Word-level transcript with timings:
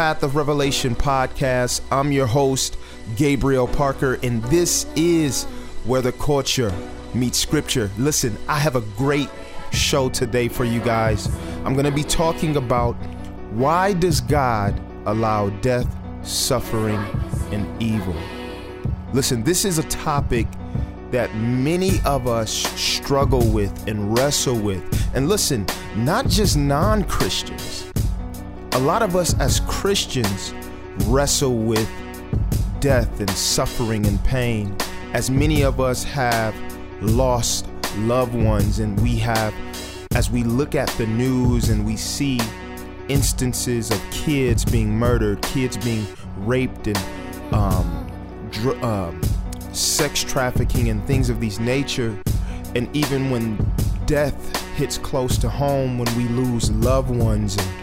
Path 0.00 0.22
of 0.22 0.34
Revelation 0.34 0.96
podcast. 0.96 1.82
I'm 1.92 2.10
your 2.10 2.26
host, 2.26 2.78
Gabriel 3.16 3.68
Parker, 3.68 4.18
and 4.22 4.42
this 4.44 4.86
is 4.96 5.44
where 5.84 6.00
the 6.00 6.12
culture 6.12 6.72
meets 7.12 7.36
scripture. 7.36 7.90
Listen, 7.98 8.34
I 8.48 8.58
have 8.60 8.76
a 8.76 8.80
great 8.80 9.28
show 9.72 10.08
today 10.08 10.48
for 10.48 10.64
you 10.64 10.80
guys. 10.80 11.28
I'm 11.66 11.74
going 11.74 11.84
to 11.84 11.92
be 11.92 12.02
talking 12.02 12.56
about 12.56 12.94
why 13.50 13.92
does 13.92 14.22
God 14.22 14.80
allow 15.04 15.50
death, 15.60 15.94
suffering, 16.26 17.04
and 17.52 17.82
evil? 17.82 18.16
Listen, 19.12 19.42
this 19.42 19.66
is 19.66 19.76
a 19.76 19.84
topic 19.90 20.46
that 21.10 21.34
many 21.34 22.00
of 22.06 22.26
us 22.26 22.50
struggle 22.50 23.46
with 23.52 23.86
and 23.86 24.16
wrestle 24.16 24.58
with. 24.58 24.82
And 25.14 25.28
listen, 25.28 25.66
not 25.94 26.26
just 26.26 26.56
non 26.56 27.04
Christians, 27.04 27.60
a 28.72 28.78
lot 28.78 29.02
of 29.02 29.16
us 29.16 29.38
as 29.40 29.60
Christians 29.60 30.54
wrestle 31.06 31.56
with 31.56 31.90
death 32.80 33.20
and 33.20 33.30
suffering 33.30 34.06
and 34.06 34.22
pain, 34.24 34.76
as 35.12 35.30
many 35.30 35.62
of 35.62 35.80
us 35.80 36.04
have 36.04 36.54
lost 37.02 37.66
loved 37.98 38.34
ones, 38.34 38.78
and 38.78 38.98
we 39.00 39.16
have, 39.16 39.52
as 40.14 40.30
we 40.30 40.44
look 40.44 40.74
at 40.74 40.88
the 40.90 41.06
news 41.06 41.68
and 41.68 41.84
we 41.84 41.96
see 41.96 42.40
instances 43.08 43.90
of 43.90 44.00
kids 44.10 44.64
being 44.64 44.90
murdered, 44.90 45.42
kids 45.42 45.76
being 45.76 46.06
raped, 46.38 46.86
and 46.86 46.98
um, 47.52 48.06
dr- 48.50 48.82
um, 48.84 49.20
sex 49.72 50.22
trafficking, 50.22 50.90
and 50.90 51.04
things 51.06 51.28
of 51.28 51.40
these 51.40 51.58
nature, 51.58 52.16
and 52.76 52.94
even 52.94 53.30
when 53.30 53.58
death 54.06 54.56
hits 54.76 54.96
close 54.96 55.36
to 55.38 55.48
home, 55.48 55.98
when 55.98 56.16
we 56.16 56.28
lose 56.28 56.70
loved 56.70 57.10
ones, 57.10 57.56
and 57.56 57.79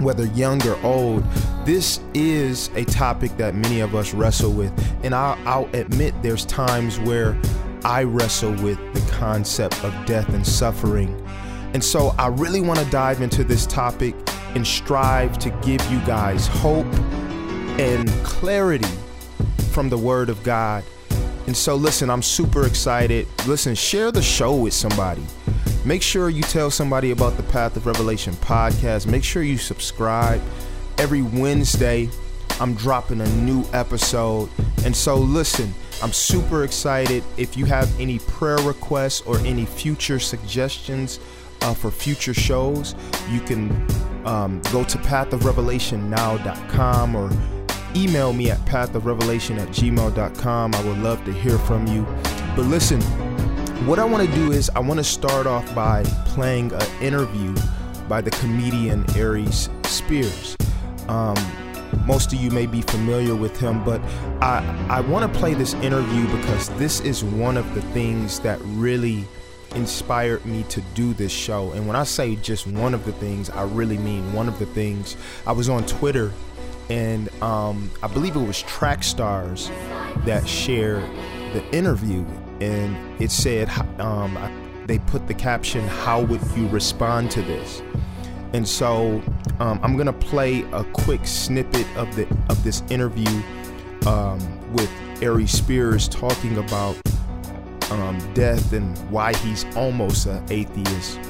whether 0.00 0.26
young 0.26 0.66
or 0.66 0.80
old, 0.82 1.22
this 1.64 2.00
is 2.14 2.68
a 2.74 2.84
topic 2.84 3.36
that 3.36 3.54
many 3.54 3.80
of 3.80 3.94
us 3.94 4.14
wrestle 4.14 4.52
with. 4.52 4.72
And 5.04 5.14
I'll, 5.14 5.38
I'll, 5.46 5.70
admit 5.74 6.14
there's 6.22 6.44
times 6.46 6.98
where 7.00 7.40
I 7.84 8.02
wrestle 8.02 8.52
with 8.62 8.78
the 8.94 9.12
concept 9.12 9.82
of 9.84 9.94
death 10.06 10.28
and 10.30 10.46
suffering. 10.46 11.14
And 11.72 11.82
so 11.82 12.14
I 12.18 12.28
really 12.28 12.60
want 12.60 12.80
to 12.80 12.84
dive 12.86 13.20
into 13.20 13.44
this 13.44 13.66
topic 13.66 14.14
and 14.54 14.66
strive 14.66 15.38
to 15.38 15.50
give 15.62 15.80
you 15.90 16.00
guys 16.00 16.46
hope 16.48 16.86
and 17.78 18.08
clarity 18.24 18.88
from 19.70 19.88
the 19.88 19.98
Word 19.98 20.28
of 20.28 20.42
God. 20.42 20.84
And 21.46 21.56
so, 21.56 21.74
listen, 21.74 22.10
I'm 22.10 22.22
super 22.22 22.66
excited. 22.66 23.26
Listen, 23.46 23.74
share 23.74 24.12
the 24.12 24.22
show 24.22 24.54
with 24.54 24.74
somebody. 24.74 25.22
Make 25.84 26.02
sure 26.02 26.28
you 26.28 26.42
tell 26.42 26.70
somebody 26.70 27.10
about 27.10 27.38
the 27.38 27.42
Path 27.44 27.74
of 27.76 27.86
Revelation 27.86 28.34
podcast. 28.34 29.06
Make 29.06 29.24
sure 29.24 29.42
you 29.42 29.56
subscribe. 29.56 30.42
Every 30.98 31.22
Wednesday, 31.22 32.10
I'm 32.60 32.74
dropping 32.74 33.22
a 33.22 33.28
new 33.36 33.64
episode. 33.72 34.50
And 34.84 34.94
so, 34.94 35.16
listen, 35.16 35.72
I'm 36.02 36.12
super 36.12 36.64
excited. 36.64 37.24
If 37.38 37.56
you 37.56 37.64
have 37.64 37.98
any 37.98 38.18
prayer 38.18 38.58
requests 38.58 39.22
or 39.22 39.38
any 39.38 39.64
future 39.64 40.18
suggestions 40.18 41.18
uh, 41.62 41.72
for 41.72 41.90
future 41.90 42.34
shows, 42.34 42.94
you 43.30 43.40
can 43.40 43.70
um, 44.26 44.60
go 44.70 44.84
to 44.84 44.98
pathofrevelationnow.com 44.98 47.16
or 47.16 47.30
email 47.96 48.34
me 48.34 48.50
at 48.50 48.58
pathofrevelation 48.66 49.58
at 49.58 49.68
gmail.com. 49.68 50.74
I 50.74 50.84
would 50.84 50.98
love 50.98 51.24
to 51.24 51.32
hear 51.32 51.56
from 51.58 51.86
you. 51.86 52.06
But 52.54 52.66
listen, 52.66 53.00
what 53.86 53.98
I 53.98 54.04
want 54.04 54.28
to 54.28 54.34
do 54.34 54.52
is 54.52 54.70
I 54.76 54.80
want 54.80 54.98
to 54.98 55.04
start 55.04 55.46
off 55.46 55.74
by 55.74 56.02
playing 56.26 56.72
an 56.72 57.02
interview 57.02 57.54
by 58.08 58.20
the 58.20 58.30
comedian 58.32 59.06
Aries 59.16 59.70
Spears. 59.84 60.54
Um, 61.08 61.36
most 62.04 62.32
of 62.32 62.40
you 62.40 62.50
may 62.50 62.66
be 62.66 62.82
familiar 62.82 63.34
with 63.34 63.58
him, 63.58 63.82
but 63.82 64.00
I, 64.42 64.62
I 64.90 65.00
want 65.00 65.32
to 65.32 65.38
play 65.38 65.54
this 65.54 65.72
interview 65.74 66.26
because 66.36 66.68
this 66.70 67.00
is 67.00 67.24
one 67.24 67.56
of 67.56 67.74
the 67.74 67.80
things 67.80 68.40
that 68.40 68.60
really 68.62 69.24
inspired 69.74 70.44
me 70.44 70.64
to 70.64 70.82
do 70.94 71.14
this 71.14 71.32
show. 71.32 71.72
And 71.72 71.86
when 71.86 71.96
I 71.96 72.04
say 72.04 72.36
just 72.36 72.66
one 72.66 72.92
of 72.92 73.06
the 73.06 73.12
things, 73.12 73.48
I 73.48 73.62
really 73.62 73.98
mean 73.98 74.32
one 74.34 74.48
of 74.48 74.58
the 74.58 74.66
things. 74.66 75.16
I 75.46 75.52
was 75.52 75.70
on 75.70 75.86
Twitter 75.86 76.32
and 76.90 77.32
um, 77.42 77.90
I 78.02 78.08
believe 78.08 78.36
it 78.36 78.46
was 78.46 78.60
Track 78.62 79.04
Stars 79.04 79.70
that 80.26 80.46
shared 80.46 81.08
the 81.52 81.64
interview, 81.74 82.24
and 82.60 82.96
it 83.20 83.30
said 83.30 83.68
um, 84.00 84.38
they 84.86 84.98
put 84.98 85.26
the 85.26 85.34
caption, 85.34 85.86
"How 85.86 86.22
would 86.22 86.40
you 86.56 86.68
respond 86.68 87.30
to 87.32 87.42
this?" 87.42 87.82
And 88.52 88.66
so 88.66 89.22
um, 89.60 89.78
I'm 89.82 89.96
gonna 89.96 90.12
play 90.12 90.62
a 90.72 90.84
quick 90.84 91.26
snippet 91.26 91.86
of 91.96 92.14
the 92.16 92.26
of 92.48 92.62
this 92.64 92.82
interview 92.90 93.42
um, 94.06 94.38
with 94.72 94.90
Aries 95.22 95.52
Spears 95.52 96.08
talking 96.08 96.58
about 96.58 96.96
um, 97.90 98.18
death 98.34 98.72
and 98.72 98.96
why 99.10 99.34
he's 99.36 99.64
almost 99.76 100.26
an 100.26 100.44
atheist. 100.50 101.20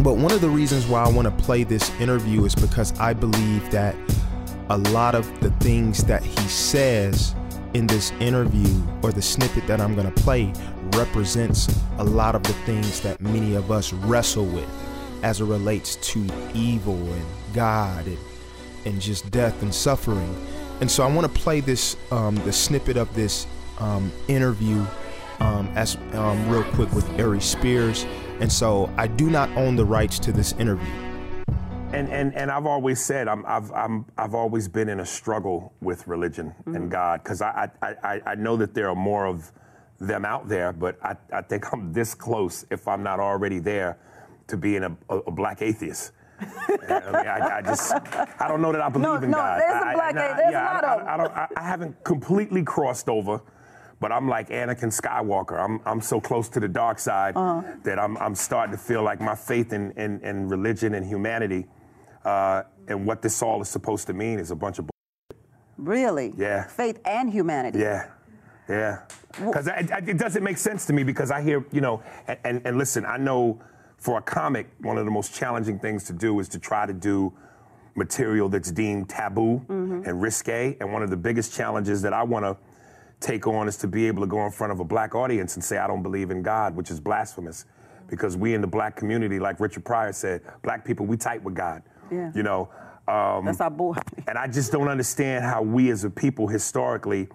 But 0.00 0.14
one 0.14 0.32
of 0.32 0.40
the 0.40 0.48
reasons 0.48 0.86
why 0.86 1.04
I 1.04 1.08
want 1.08 1.26
to 1.26 1.44
play 1.44 1.64
this 1.64 1.90
interview 2.00 2.44
is 2.44 2.54
because 2.54 2.98
I 2.98 3.12
believe 3.12 3.70
that 3.70 3.94
a 4.70 4.78
lot 4.78 5.14
of 5.14 5.40
the 5.40 5.50
things 5.52 6.04
that 6.04 6.22
he 6.22 6.48
says 6.48 7.34
in 7.74 7.86
this 7.86 8.10
interview 8.20 8.82
or 9.02 9.12
the 9.12 9.22
snippet 9.22 9.66
that 9.66 9.80
I'm 9.80 9.94
going 9.94 10.10
to 10.10 10.22
play 10.22 10.52
represents 10.94 11.68
a 11.98 12.04
lot 12.04 12.34
of 12.34 12.42
the 12.42 12.52
things 12.52 13.00
that 13.00 13.20
many 13.20 13.54
of 13.54 13.70
us 13.70 13.92
wrestle 13.92 14.46
with 14.46 14.68
as 15.22 15.40
it 15.40 15.44
relates 15.44 15.96
to 15.96 16.26
evil 16.54 16.96
and 16.96 17.24
God 17.54 18.06
and, 18.06 18.18
and 18.84 19.00
just 19.00 19.30
death 19.30 19.62
and 19.62 19.74
suffering. 19.74 20.34
And 20.80 20.90
so 20.90 21.04
I 21.04 21.12
want 21.12 21.32
to 21.32 21.40
play 21.40 21.60
this 21.60 21.96
um, 22.10 22.34
the 22.36 22.52
snippet 22.52 22.96
of 22.96 23.12
this 23.14 23.46
um, 23.78 24.12
interview 24.28 24.84
um, 25.40 25.68
as 25.74 25.96
um, 26.12 26.48
real 26.48 26.64
quick 26.74 26.92
with 26.92 27.08
Aries 27.18 27.44
Spears. 27.44 28.04
And 28.40 28.52
so 28.52 28.92
I 28.96 29.06
do 29.06 29.30
not 29.30 29.48
own 29.50 29.76
the 29.76 29.84
rights 29.84 30.18
to 30.20 30.32
this 30.32 30.52
interview. 30.52 30.92
And, 31.92 32.08
and, 32.08 32.34
and 32.34 32.50
I've 32.50 32.64
always 32.64 33.00
said 33.00 33.28
I'm, 33.28 33.44
I've, 33.46 33.70
I'm, 33.72 34.06
I've 34.16 34.34
always 34.34 34.66
been 34.66 34.88
in 34.88 35.00
a 35.00 35.06
struggle 35.06 35.74
with 35.82 36.06
religion 36.06 36.54
mm-hmm. 36.60 36.74
and 36.74 36.90
God 36.90 37.22
because 37.22 37.42
I, 37.42 37.68
I, 37.82 37.94
I, 38.02 38.20
I 38.26 38.34
know 38.34 38.56
that 38.56 38.72
there 38.72 38.88
are 38.88 38.94
more 38.94 39.26
of 39.26 39.52
them 40.00 40.24
out 40.24 40.48
there, 40.48 40.72
but 40.72 40.98
I, 41.04 41.16
I 41.32 41.42
think 41.42 41.70
I'm 41.72 41.92
this 41.92 42.14
close, 42.14 42.64
if 42.70 42.88
I'm 42.88 43.02
not 43.02 43.20
already 43.20 43.58
there, 43.58 43.98
to 44.48 44.56
being 44.56 44.82
a, 44.82 44.96
a, 45.10 45.18
a 45.18 45.30
black 45.30 45.60
atheist. 45.60 46.12
I, 46.40 46.70
mean, 46.70 46.90
I, 46.90 47.58
I, 47.58 47.62
just, 47.62 47.92
I 47.94 48.48
don't 48.48 48.60
know 48.62 48.72
that 48.72 48.80
I 48.80 48.88
believe 48.88 49.06
no, 49.06 49.14
in 49.16 49.30
no, 49.30 49.36
God. 49.36 49.60
There's 49.60 49.82
a 49.82 49.94
black 49.94 50.16
atheist. 50.16 50.36
There's 50.38 50.52
yeah, 50.52 50.72
a 50.72 50.74
lot 50.74 50.84
of 50.84 51.06
I, 51.06 51.16
don't, 51.18 51.58
I 51.58 51.62
haven't 51.62 52.02
completely 52.04 52.64
crossed 52.64 53.08
over, 53.08 53.40
but 54.00 54.10
I'm 54.10 54.28
like 54.28 54.48
Anakin 54.48 54.98
Skywalker. 54.98 55.62
I'm, 55.62 55.80
I'm 55.84 56.00
so 56.00 56.20
close 56.20 56.48
to 56.48 56.58
the 56.60 56.68
dark 56.68 56.98
side 56.98 57.36
uh-huh. 57.36 57.62
that 57.84 57.98
I'm, 57.98 58.16
I'm 58.16 58.34
starting 58.34 58.74
to 58.74 58.82
feel 58.82 59.04
like 59.04 59.20
my 59.20 59.36
faith 59.36 59.72
in, 59.72 59.92
in, 59.92 60.20
in 60.22 60.48
religion 60.48 60.94
and 60.94 61.06
humanity 61.06 61.66
uh, 62.24 62.62
and 62.88 63.06
what 63.06 63.22
this 63.22 63.42
all 63.42 63.60
is 63.62 63.68
supposed 63.68 64.06
to 64.08 64.12
mean 64.12 64.38
is 64.38 64.50
a 64.50 64.56
bunch 64.56 64.78
of 64.78 64.86
bullshit. 64.86 65.46
Really? 65.76 66.32
Yeah. 66.36 66.66
Faith 66.68 67.00
and 67.04 67.30
humanity. 67.30 67.78
Yeah. 67.80 68.08
Yeah. 68.68 69.02
Because 69.32 69.68
it 69.68 70.18
doesn't 70.18 70.42
make 70.42 70.58
sense 70.58 70.86
to 70.86 70.92
me 70.92 71.02
because 71.04 71.30
I 71.30 71.42
hear, 71.42 71.64
you 71.72 71.80
know, 71.80 72.02
and, 72.26 72.38
and, 72.44 72.62
and 72.66 72.78
listen, 72.78 73.04
I 73.04 73.16
know 73.16 73.60
for 73.98 74.18
a 74.18 74.22
comic, 74.22 74.68
one 74.80 74.98
of 74.98 75.04
the 75.04 75.10
most 75.10 75.34
challenging 75.34 75.78
things 75.78 76.04
to 76.04 76.12
do 76.12 76.38
is 76.40 76.48
to 76.50 76.58
try 76.58 76.86
to 76.86 76.92
do 76.92 77.32
material 77.94 78.48
that's 78.48 78.70
deemed 78.70 79.08
taboo 79.08 79.60
mm-hmm. 79.60 80.02
and 80.04 80.22
risque. 80.22 80.76
And 80.80 80.92
one 80.92 81.02
of 81.02 81.10
the 81.10 81.16
biggest 81.16 81.54
challenges 81.54 82.02
that 82.02 82.12
I 82.12 82.22
want 82.22 82.44
to 82.44 82.56
take 83.20 83.46
on 83.46 83.68
is 83.68 83.76
to 83.78 83.86
be 83.86 84.06
able 84.06 84.22
to 84.22 84.26
go 84.26 84.44
in 84.44 84.50
front 84.50 84.72
of 84.72 84.80
a 84.80 84.84
black 84.84 85.14
audience 85.14 85.54
and 85.54 85.64
say, 85.64 85.78
I 85.78 85.86
don't 85.86 86.02
believe 86.02 86.30
in 86.30 86.42
God, 86.42 86.74
which 86.74 86.90
is 86.90 87.00
blasphemous. 87.00 87.64
Because 88.08 88.36
we 88.36 88.54
in 88.54 88.60
the 88.60 88.66
black 88.66 88.96
community, 88.96 89.38
like 89.38 89.60
Richard 89.60 89.84
Pryor 89.84 90.12
said, 90.12 90.42
black 90.62 90.84
people, 90.84 91.06
we 91.06 91.16
tight 91.16 91.42
with 91.42 91.54
God. 91.54 91.82
Yeah. 92.12 92.30
You 92.34 92.42
know, 92.42 92.70
um, 93.08 93.44
that's 93.44 93.60
our 93.60 93.70
boy. 93.70 93.94
and 94.28 94.38
I 94.38 94.46
just 94.46 94.70
don't 94.70 94.88
understand 94.88 95.44
how 95.44 95.62
we 95.62 95.90
as 95.90 96.04
a 96.04 96.10
people 96.10 96.46
historically 96.46 97.28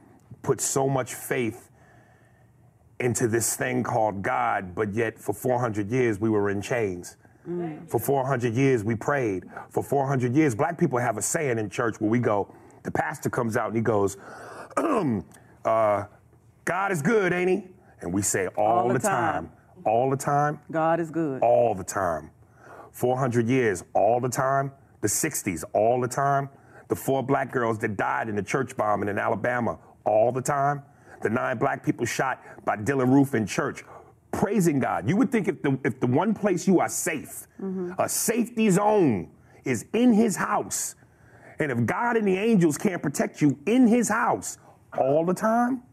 put 0.44 0.62
so 0.62 0.88
much 0.88 1.14
faith 1.14 1.70
into 3.00 3.28
this 3.28 3.56
thing 3.56 3.84
called 3.84 4.22
God, 4.22 4.74
but 4.74 4.94
yet 4.94 5.20
for 5.20 5.34
400 5.34 5.92
years 5.92 6.20
we 6.20 6.30
were 6.30 6.50
in 6.50 6.62
chains. 6.62 7.18
Mm. 7.48 7.90
For 7.90 8.00
400 8.00 8.54
years 8.54 8.84
we 8.84 8.96
prayed. 8.96 9.46
For 9.70 9.84
400 9.84 10.36
years, 10.36 10.56
black 10.56 10.78
people 10.78 10.98
have 11.00 11.18
a 11.18 11.22
saying 11.22 11.60
in 11.60 11.70
church 11.70 12.00
where 12.02 12.10
we 12.10 12.20
go, 12.20 12.54
the 12.84 12.92
pastor 12.92 13.30
comes 13.30 13.56
out 13.56 13.68
and 13.68 13.76
he 13.76 13.82
goes, 13.82 14.18
uh, 15.66 16.06
God 16.66 16.92
is 16.92 17.02
good, 17.02 17.34
ain't 17.34 17.50
he? 17.50 17.64
And 18.02 18.14
we 18.14 18.22
say 18.22 18.48
all, 18.58 18.66
all 18.66 18.88
the, 18.88 18.96
the 18.96 19.00
time. 19.00 19.46
time. 19.46 19.52
All 19.86 20.10
the 20.10 20.18
time. 20.18 20.60
God 20.72 21.00
is 21.00 21.10
good. 21.10 21.42
All 21.42 21.74
the 21.74 21.84
time. 21.84 22.32
400 22.98 23.48
years, 23.48 23.84
all 23.94 24.20
the 24.20 24.30
time. 24.30 24.72
the 25.02 25.08
60s 25.08 25.64
all 25.74 26.02
the 26.02 26.08
time, 26.08 26.50
the 26.88 26.96
four 26.96 27.22
black 27.22 27.52
girls 27.52 27.78
that 27.78 27.96
died 27.96 28.28
in 28.30 28.36
the 28.36 28.42
church 28.42 28.76
bombing 28.76 29.08
in 29.10 29.20
Alabama 29.20 29.78
all 30.06 30.32
the 30.32 30.42
time, 30.42 30.82
the 31.22 31.30
nine 31.30 31.60
black 31.60 31.86
people 31.86 32.04
shot 32.04 32.42
by 32.66 32.76
Dylann 32.76 33.14
Roof 33.14 33.36
in 33.36 33.46
church, 33.46 33.84
praising 34.32 34.80
God. 34.80 35.08
You 35.08 35.16
would 35.18 35.32
think 35.32 35.48
if 35.48 35.62
the, 35.62 35.78
if 35.86 36.00
the 36.00 36.08
one 36.08 36.34
place 36.34 36.68
you 36.68 36.80
are 36.80 36.90
safe, 36.90 37.46
mm-hmm. 37.62 37.92
a 38.00 38.10
safety 38.10 38.72
zone, 38.72 39.30
is 39.64 39.86
in 39.94 40.14
his 40.14 40.36
house, 40.36 40.96
and 41.60 41.72
if 41.72 41.86
God 41.86 42.18
and 42.18 42.28
the 42.28 42.38
angels 42.38 42.78
can't 42.78 43.02
protect 43.02 43.42
you 43.42 43.60
in 43.68 43.86
his 43.86 44.10
house 44.10 44.58
all 44.98 45.24
the 45.24 45.34
time, 45.34 45.84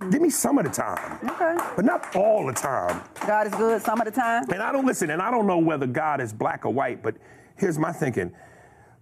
Mm. 0.00 0.12
give 0.12 0.20
me 0.20 0.30
some 0.30 0.58
of 0.58 0.64
the 0.64 0.70
time, 0.70 1.18
Okay. 1.30 1.56
but 1.74 1.84
not 1.84 2.14
all 2.14 2.46
the 2.46 2.52
time. 2.52 3.00
God 3.26 3.46
is 3.46 3.54
good 3.54 3.80
some 3.82 3.98
of 4.00 4.04
the 4.04 4.10
time. 4.10 4.44
And 4.50 4.62
I 4.62 4.70
don't 4.70 4.84
listen, 4.86 5.10
and 5.10 5.22
I 5.22 5.30
don't 5.30 5.46
know 5.46 5.58
whether 5.58 5.86
God 5.86 6.20
is 6.20 6.32
black 6.32 6.66
or 6.66 6.72
white, 6.72 7.02
but 7.02 7.16
here's 7.56 7.78
my 7.78 7.92
thinking. 7.92 8.30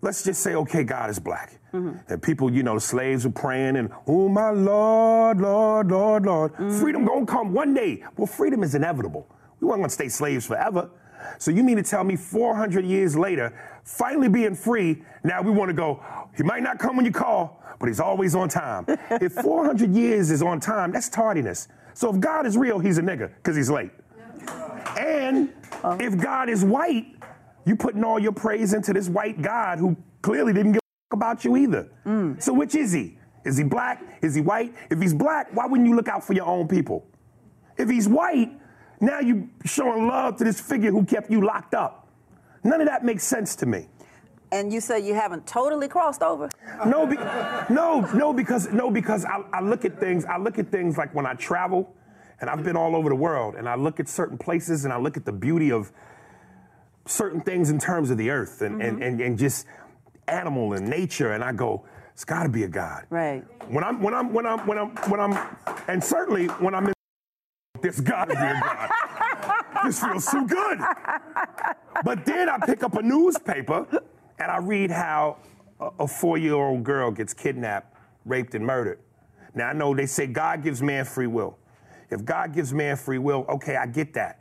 Let's 0.02 0.23
just 0.23 0.43
say, 0.43 0.55
okay, 0.55 0.85
God 0.85 1.11
is 1.11 1.19
black. 1.19 1.58
Mm-hmm. 1.73 2.12
And 2.12 2.23
people, 2.23 2.52
you 2.52 2.62
know, 2.62 2.79
slaves 2.79 3.25
were 3.25 3.32
praying 3.32 3.76
and, 3.76 3.91
oh 4.06 4.29
my 4.29 4.50
Lord, 4.50 5.41
Lord, 5.41 5.91
Lord, 5.91 6.26
Lord. 6.26 6.52
Mm-hmm. 6.52 6.79
Freedom 6.79 7.05
gonna 7.05 7.26
come 7.26 7.52
one 7.52 7.75
day. 7.75 8.05
Well, 8.17 8.26
freedom 8.26 8.62
is 8.62 8.75
inevitable. 8.76 9.26
We 9.61 9.67
weren't 9.67 9.81
gonna 9.81 9.88
stay 9.91 10.08
slaves 10.08 10.46
forever. 10.46 10.91
So 11.38 11.50
you 11.50 11.64
mean 11.64 11.76
to 11.79 11.82
tell 11.82 12.05
me 12.05 12.17
400 12.17 12.85
years 12.85 13.17
later, 13.17 13.58
finally 13.82 14.29
being 14.29 14.55
free, 14.55 15.02
now 15.25 15.41
we 15.43 15.50
wanna 15.50 15.73
go, 15.73 16.00
he 16.36 16.42
might 16.42 16.62
not 16.62 16.78
come 16.78 16.96
when 16.96 17.04
you 17.04 17.12
call, 17.12 17.62
but 17.78 17.86
he's 17.86 18.00
always 18.00 18.34
on 18.34 18.48
time. 18.48 18.84
if 19.10 19.32
400 19.32 19.94
years 19.94 20.31
is 20.31 20.42
on 20.42 20.60
time, 20.60 20.92
that's 20.92 21.08
tardiness. 21.08 21.69
So 21.94 22.12
if 22.12 22.20
God 22.20 22.46
is 22.46 22.56
real, 22.56 22.78
he's 22.78 22.98
a 22.98 23.02
nigga, 23.02 23.31
because 23.36 23.56
he's 23.56 23.70
late. 23.70 23.92
And 24.98 25.52
if 26.00 26.19
God 26.19 26.48
is 26.48 26.64
white, 26.64 27.06
you 27.64 27.76
putting 27.76 28.04
all 28.04 28.19
your 28.19 28.32
praise 28.32 28.75
into 28.75 28.92
this 28.92 29.08
white 29.08 29.40
God 29.40 29.78
who 29.78 29.96
clearly 30.22 30.52
didn't 30.52 30.72
give 30.72 30.81
a 30.81 31.10
fuck 31.10 31.19
about 31.19 31.44
you 31.44 31.56
either. 31.56 31.90
Mm. 32.06 32.42
So 32.42 32.52
which 32.52 32.75
is 32.75 32.92
he? 32.92 33.19
Is 33.44 33.56
he 33.56 33.64
black? 33.64 34.02
Is 34.22 34.34
he 34.34 34.40
white? 34.40 34.75
If 34.90 35.00
he's 35.00 35.14
black, 35.14 35.48
why 35.54 35.66
wouldn't 35.66 35.88
you 35.88 35.96
look 35.96 36.08
out 36.08 36.25
for 36.25 36.32
your 36.32 36.46
own 36.46 36.69
people? 36.69 37.06
If 37.76 37.90
he's 37.90 38.08
white, 38.08 38.52
now 39.00 39.20
you 39.20 39.48
showing 39.64 40.06
love 40.06 40.36
to 40.36 40.44
this 40.44 40.60
figure 40.60 40.90
who 40.90 41.04
kept 41.04 41.31
you 41.31 41.44
locked 41.44 41.75
up. 41.75 42.08
None 42.62 42.81
of 42.81 42.86
that 42.86 43.04
makes 43.04 43.25
sense 43.25 43.54
to 43.56 43.66
me. 43.66 43.86
And 44.55 44.73
you 44.73 44.81
say 44.81 45.01
you 45.01 45.15
haven't 45.15 45.49
totally 45.49 45.89
crossed 45.89 46.23
over. 46.23 46.49
No, 46.87 47.05
be, 47.09 47.17
no, 47.75 48.09
no, 48.15 48.33
because 48.33 48.73
no, 48.73 48.89
because 48.89 49.25
I, 49.25 49.43
I 49.53 49.61
look 49.61 49.85
at 49.85 49.99
things. 49.99 50.25
I 50.27 50.39
look 50.39 50.61
at 50.61 50.71
things 50.71 50.97
like 50.97 51.12
when 51.12 51.27
I 51.27 51.35
travel, 51.35 51.93
and 52.41 52.49
I've 52.49 52.62
been 52.62 52.77
all 52.77 52.95
over 52.95 53.09
the 53.09 53.17
world, 53.17 53.56
and 53.56 53.69
I 53.69 53.75
look 53.75 53.99
at 53.99 54.09
certain 54.09 54.39
places, 54.39 54.85
and 54.85 54.95
I 54.95 54.99
look 54.99 55.17
at 55.17 55.25
the 55.25 55.33
beauty 55.33 55.73
of 55.73 55.91
certain 57.05 57.41
things 57.41 57.69
in 57.71 57.81
terms 57.81 58.11
of 58.11 58.17
the 58.17 58.31
earth, 58.31 58.62
and 58.62 58.81
and, 58.81 58.93
mm-hmm. 58.99 59.03
and, 59.03 59.21
and 59.21 59.37
just 59.37 59.67
animal 60.29 60.75
and 60.75 60.89
nature, 60.89 61.33
and 61.33 61.43
I 61.43 61.51
go, 61.51 61.85
it's 62.12 62.25
got 62.25 62.45
to 62.45 62.49
be 62.49 62.62
a 62.62 62.69
God. 62.69 63.06
Right. 63.11 63.43
When 63.69 63.83
I'm 63.83 64.01
when 64.01 64.15
I'm 64.15 64.33
when 64.33 64.47
I'm 64.47 64.61
when 64.69 64.79
I'm 64.79 64.91
when 65.11 65.19
I'm, 65.19 65.56
and 65.89 66.03
certainly 66.03 66.47
when 66.47 66.77
I'm 66.77 66.87
in, 66.87 66.95
there's 67.83 68.01
got 68.01 68.27
to 68.27 68.35
be 68.35 68.41
a 68.41 68.61
God. 68.61 68.91
this 69.85 69.99
feels 69.99 70.25
so 70.25 70.45
good. 70.45 70.79
But 72.05 72.25
then 72.25 72.49
I 72.49 72.59
pick 72.65 72.85
up 72.85 72.95
a 72.95 73.03
newspaper 73.03 73.89
and 74.38 74.50
I 74.50 74.58
read 74.58 74.90
how 74.90 75.38
a, 75.81 75.90
a 76.00 76.06
four 76.06 76.38
year 76.38 76.54
old 76.54 76.84
girl 76.84 77.10
gets 77.10 77.34
kidnapped, 77.34 77.96
raped, 78.25 78.54
and 78.54 78.64
murdered. 78.64 78.98
Now, 79.54 79.69
I 79.69 79.72
know 79.72 79.94
they 79.94 80.06
say 80.06 80.26
God 80.26 80.62
gives 80.62 80.82
man 80.82 81.04
free 81.04 81.26
will. 81.26 81.56
If 82.10 82.25
God 82.25 82.52
gives 82.52 82.72
man 82.72 82.96
free 82.96 83.19
will, 83.19 83.46
okay, 83.48 83.76
I 83.76 83.86
get 83.86 84.14
that. 84.14 84.40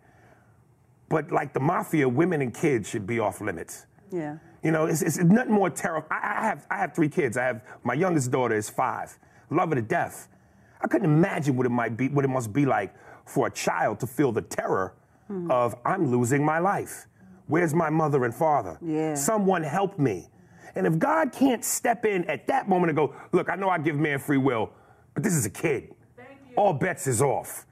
But 1.09 1.31
like 1.31 1.53
the 1.53 1.59
mafia, 1.59 2.09
women 2.09 2.41
and 2.41 2.53
kids 2.53 2.89
should 2.89 3.05
be 3.05 3.19
off 3.19 3.41
limits. 3.41 3.85
Yeah. 4.11 4.37
You 4.63 4.71
know, 4.71 4.85
it's, 4.85 5.01
it's 5.01 5.17
nothing 5.17 5.53
more 5.53 5.69
terrible. 5.69 6.07
I, 6.09 6.37
I 6.37 6.45
have 6.45 6.67
I 6.69 6.77
have 6.77 6.95
three 6.95 7.09
kids. 7.09 7.37
I 7.37 7.43
have 7.43 7.61
my 7.83 7.93
youngest 7.93 8.31
daughter 8.31 8.55
is 8.55 8.69
five. 8.69 9.17
Love 9.49 9.69
her 9.69 9.75
to 9.75 9.81
death. 9.81 10.27
I 10.81 10.87
couldn't 10.87 11.05
imagine 11.05 11.55
what 11.55 11.65
it 11.65 11.69
might 11.69 11.95
be, 11.95 12.09
what 12.09 12.25
it 12.25 12.29
must 12.29 12.51
be 12.51 12.65
like 12.65 12.93
for 13.25 13.47
a 13.47 13.51
child 13.51 13.99
to 14.01 14.07
feel 14.07 14.31
the 14.31 14.41
terror 14.41 14.93
hmm. 15.27 15.49
of 15.51 15.75
I'm 15.85 16.11
losing 16.11 16.43
my 16.43 16.59
life. 16.59 17.07
Where's 17.47 17.73
my 17.73 17.89
mother 17.89 18.25
and 18.25 18.33
father? 18.33 18.77
Yeah. 18.81 19.15
Someone 19.15 19.63
help 19.63 19.99
me. 19.99 20.29
And 20.75 20.87
if 20.87 20.97
God 20.97 21.31
can't 21.31 21.63
step 21.63 22.05
in 22.05 22.23
at 22.29 22.47
that 22.47 22.67
moment 22.67 22.89
and 22.89 22.97
go, 22.97 23.13
look, 23.31 23.49
I 23.49 23.55
know 23.55 23.69
I 23.69 23.77
give 23.77 23.95
man 23.95 24.17
free 24.19 24.37
will, 24.37 24.71
but 25.13 25.21
this 25.23 25.33
is 25.35 25.45
a 25.45 25.49
kid. 25.49 25.93
All 26.55 26.73
bets 26.73 27.07
is 27.07 27.21
off. 27.21 27.65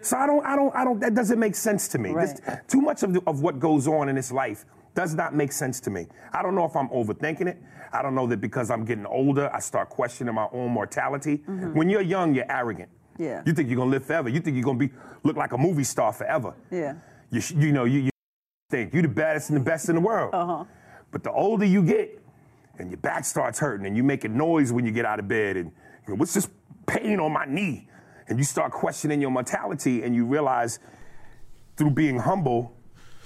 So 0.00 0.16
I 0.16 0.26
don't, 0.26 0.46
I 0.46 0.54
don't, 0.54 0.74
I 0.76 0.84
don't. 0.84 1.00
That 1.00 1.14
doesn't 1.14 1.38
make 1.38 1.54
sense 1.56 1.88
to 1.88 1.98
me. 1.98 2.14
This- 2.14 2.40
too 2.68 2.80
much 2.80 3.02
of, 3.02 3.12
the, 3.14 3.20
of 3.26 3.42
what 3.42 3.58
goes 3.58 3.88
on 3.88 4.08
in 4.08 4.14
this 4.14 4.30
life 4.30 4.64
does 4.94 5.14
not 5.14 5.34
make 5.34 5.50
sense 5.52 5.80
to 5.80 5.90
me. 5.90 6.06
I 6.32 6.42
don't 6.42 6.54
know 6.54 6.64
if 6.64 6.76
I'm 6.76 6.88
overthinking 6.88 7.46
it. 7.48 7.58
I 7.92 8.02
don't 8.02 8.14
know 8.14 8.26
that 8.28 8.40
because 8.40 8.70
I'm 8.70 8.84
getting 8.84 9.06
older, 9.06 9.50
I 9.52 9.58
start 9.58 9.88
questioning 9.88 10.34
my 10.34 10.46
own 10.52 10.70
mortality. 10.70 11.38
Mm-hmm. 11.38 11.74
When 11.76 11.90
you're 11.90 12.00
young, 12.02 12.32
you're 12.34 12.50
arrogant. 12.50 12.90
Yeah. 13.18 13.42
You 13.44 13.52
think 13.52 13.68
you're 13.68 13.76
gonna 13.76 13.90
live 13.90 14.04
forever. 14.04 14.28
You 14.28 14.40
think 14.40 14.54
you're 14.56 14.64
gonna 14.64 14.78
be 14.78 14.90
look 15.24 15.36
like 15.36 15.52
a 15.52 15.58
movie 15.58 15.84
star 15.84 16.12
forever. 16.12 16.54
Yeah. 16.70 16.94
You, 17.30 17.40
sh- 17.40 17.52
you 17.52 17.72
know, 17.72 17.84
you, 17.84 18.00
you 18.02 18.09
think 18.70 18.92
you're 18.92 19.02
the 19.02 19.08
baddest 19.08 19.50
and 19.50 19.60
the 19.60 19.64
best 19.64 19.88
in 19.88 19.96
the 19.96 20.00
world. 20.00 20.32
Uh-huh. 20.32 20.64
But 21.10 21.24
the 21.24 21.32
older 21.32 21.64
you 21.64 21.82
get, 21.82 22.22
and 22.78 22.90
your 22.90 22.98
back 22.98 23.24
starts 23.24 23.58
hurting, 23.58 23.86
and 23.86 23.96
you 23.96 24.02
making 24.02 24.36
noise 24.36 24.72
when 24.72 24.86
you 24.86 24.92
get 24.92 25.04
out 25.04 25.18
of 25.18 25.28
bed, 25.28 25.56
and 25.56 25.72
you 26.06 26.14
know, 26.14 26.14
what's 26.14 26.34
this 26.34 26.48
pain 26.86 27.20
on 27.20 27.32
my 27.32 27.44
knee? 27.44 27.88
And 28.28 28.38
you 28.38 28.44
start 28.44 28.70
questioning 28.72 29.20
your 29.20 29.30
mortality, 29.30 30.02
and 30.04 30.14
you 30.14 30.24
realize 30.24 30.78
through 31.76 31.90
being 31.90 32.18
humble, 32.18 32.76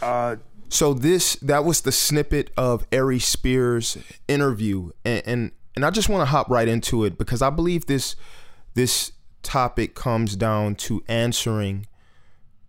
uh, 0.00 0.36
So 0.74 0.92
this 0.92 1.36
that 1.36 1.64
was 1.64 1.82
the 1.82 1.92
snippet 1.92 2.50
of 2.56 2.84
Ari 2.92 3.20
Spears' 3.20 3.96
interview, 4.26 4.90
and 5.04 5.22
and, 5.26 5.52
and 5.76 5.84
I 5.84 5.90
just 5.90 6.08
want 6.08 6.22
to 6.22 6.26
hop 6.26 6.50
right 6.50 6.66
into 6.66 7.04
it 7.04 7.16
because 7.18 7.42
I 7.42 7.50
believe 7.50 7.86
this 7.86 8.16
this 8.74 9.12
topic 9.42 9.94
comes 9.94 10.36
down 10.36 10.74
to 10.74 11.04
answering 11.06 11.86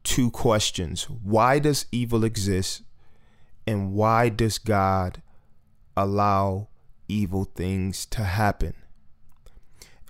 two 0.05 0.31
questions: 0.31 1.09
Why 1.09 1.59
does 1.59 1.87
evil 1.91 2.23
exist, 2.23 2.83
and 3.67 3.91
why 3.91 4.29
does 4.29 4.57
God 4.57 5.21
allow 5.97 6.69
evil 7.09 7.43
things 7.43 8.05
to 8.07 8.23
happen? 8.23 8.73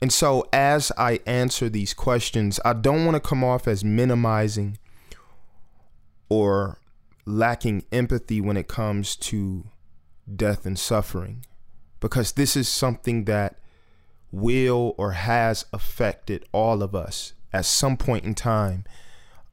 And 0.02 0.14
so, 0.14 0.48
as 0.54 0.92
I 0.98 1.22
answer 1.26 1.70
these 1.70 1.96
questions, 1.96 2.60
I 2.64 2.74
don't 2.74 3.06
want 3.06 3.16
to 3.16 3.28
come 3.28 3.44
off 3.44 3.68
as 3.68 3.84
minimizing 3.84 4.78
or 6.30 6.80
lacking 7.26 7.86
empathy 7.92 8.40
when 8.40 8.58
it 8.58 8.68
comes 8.68 9.16
to 9.16 9.66
death 10.36 10.66
and 10.66 10.78
suffering 10.78 11.46
because 12.00 12.34
this 12.34 12.56
is 12.56 12.68
something 12.68 13.26
that 13.26 13.58
will 14.32 14.94
or 14.98 15.14
has 15.14 15.66
affected 15.72 16.46
all 16.52 16.84
of 16.84 16.94
us 16.94 17.34
at 17.54 17.66
some 17.66 17.98
point 17.98 18.26
in 18.26 18.36
time 18.36 18.84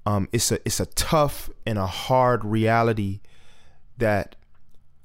um, 0.05 0.29
it's 0.33 0.51
a 0.51 0.59
it's 0.65 0.81
a 0.81 0.87
tough 0.87 1.51
and 1.67 1.79
a 1.79 1.87
hard 1.87 2.45
reality 2.45 3.21
that 3.99 4.37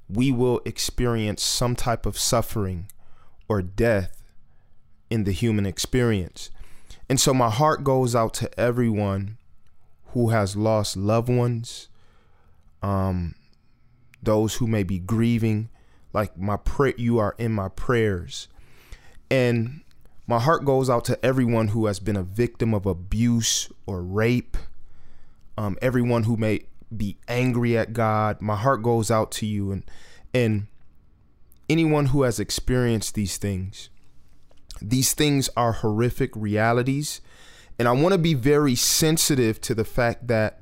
we 0.08 0.32
will 0.32 0.60
experience 0.64 1.42
some 1.42 1.76
type 1.76 2.06
of 2.06 2.18
suffering 2.18 2.88
or 3.48 3.62
death 3.62 4.22
in 5.10 5.24
the 5.24 5.32
human 5.32 5.66
experience. 5.66 6.50
And 7.08 7.20
so 7.20 7.32
my 7.32 7.50
heart 7.50 7.84
goes 7.84 8.14
out 8.14 8.34
to 8.34 8.60
everyone 8.60 9.38
who 10.12 10.30
has 10.30 10.56
lost 10.56 10.96
loved 10.96 11.28
ones 11.28 11.88
um, 12.82 13.34
those 14.22 14.56
who 14.56 14.66
may 14.66 14.82
be 14.82 14.98
grieving 14.98 15.68
like 16.12 16.36
my 16.38 16.56
prayer 16.56 16.94
you 16.96 17.18
are 17.18 17.34
in 17.38 17.52
my 17.52 17.68
prayers. 17.68 18.48
And 19.30 19.82
my 20.26 20.38
heart 20.38 20.64
goes 20.64 20.88
out 20.88 21.04
to 21.06 21.24
everyone 21.24 21.68
who 21.68 21.86
has 21.86 22.00
been 22.00 22.16
a 22.16 22.22
victim 22.22 22.74
of 22.74 22.86
abuse 22.86 23.70
or 23.86 24.02
rape 24.02 24.56
um, 25.58 25.76
everyone 25.82 26.22
who 26.22 26.36
may 26.36 26.60
be 26.96 27.18
angry 27.26 27.76
at 27.76 27.92
god 27.92 28.40
my 28.40 28.56
heart 28.56 28.82
goes 28.82 29.10
out 29.10 29.30
to 29.32 29.46
you. 29.46 29.70
And 29.72 29.84
and 30.32 30.66
anyone 31.68 32.06
who 32.06 32.22
has 32.22 32.40
experienced 32.40 33.14
these 33.14 33.36
things 33.36 33.90
these 34.80 35.12
things 35.12 35.50
are 35.56 35.72
horrific 35.72 36.30
realities. 36.34 37.20
And 37.78 37.88
i 37.88 37.92
want 37.92 38.12
to 38.12 38.18
be 38.18 38.34
very 38.34 38.74
sensitive 38.74 39.60
to 39.62 39.74
the 39.74 39.84
fact 39.84 40.28
that 40.28 40.60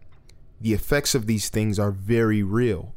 the 0.60 0.72
effects 0.72 1.14
of 1.14 1.26
these 1.26 1.48
things 1.48 1.78
are 1.78 1.90
very 1.90 2.42
real. 2.42 2.94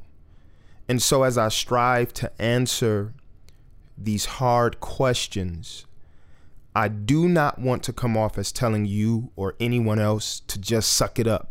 And 0.87 1.01
so, 1.01 1.23
as 1.23 1.37
I 1.37 1.49
strive 1.49 2.13
to 2.15 2.31
answer 2.41 3.13
these 3.97 4.25
hard 4.25 4.79
questions, 4.79 5.85
I 6.75 6.87
do 6.87 7.27
not 7.27 7.59
want 7.59 7.83
to 7.83 7.93
come 7.93 8.15
off 8.15 8.37
as 8.37 8.51
telling 8.51 8.85
you 8.85 9.31
or 9.35 9.55
anyone 9.59 9.99
else 9.99 10.39
to 10.47 10.59
just 10.59 10.93
suck 10.93 11.19
it 11.19 11.27
up 11.27 11.48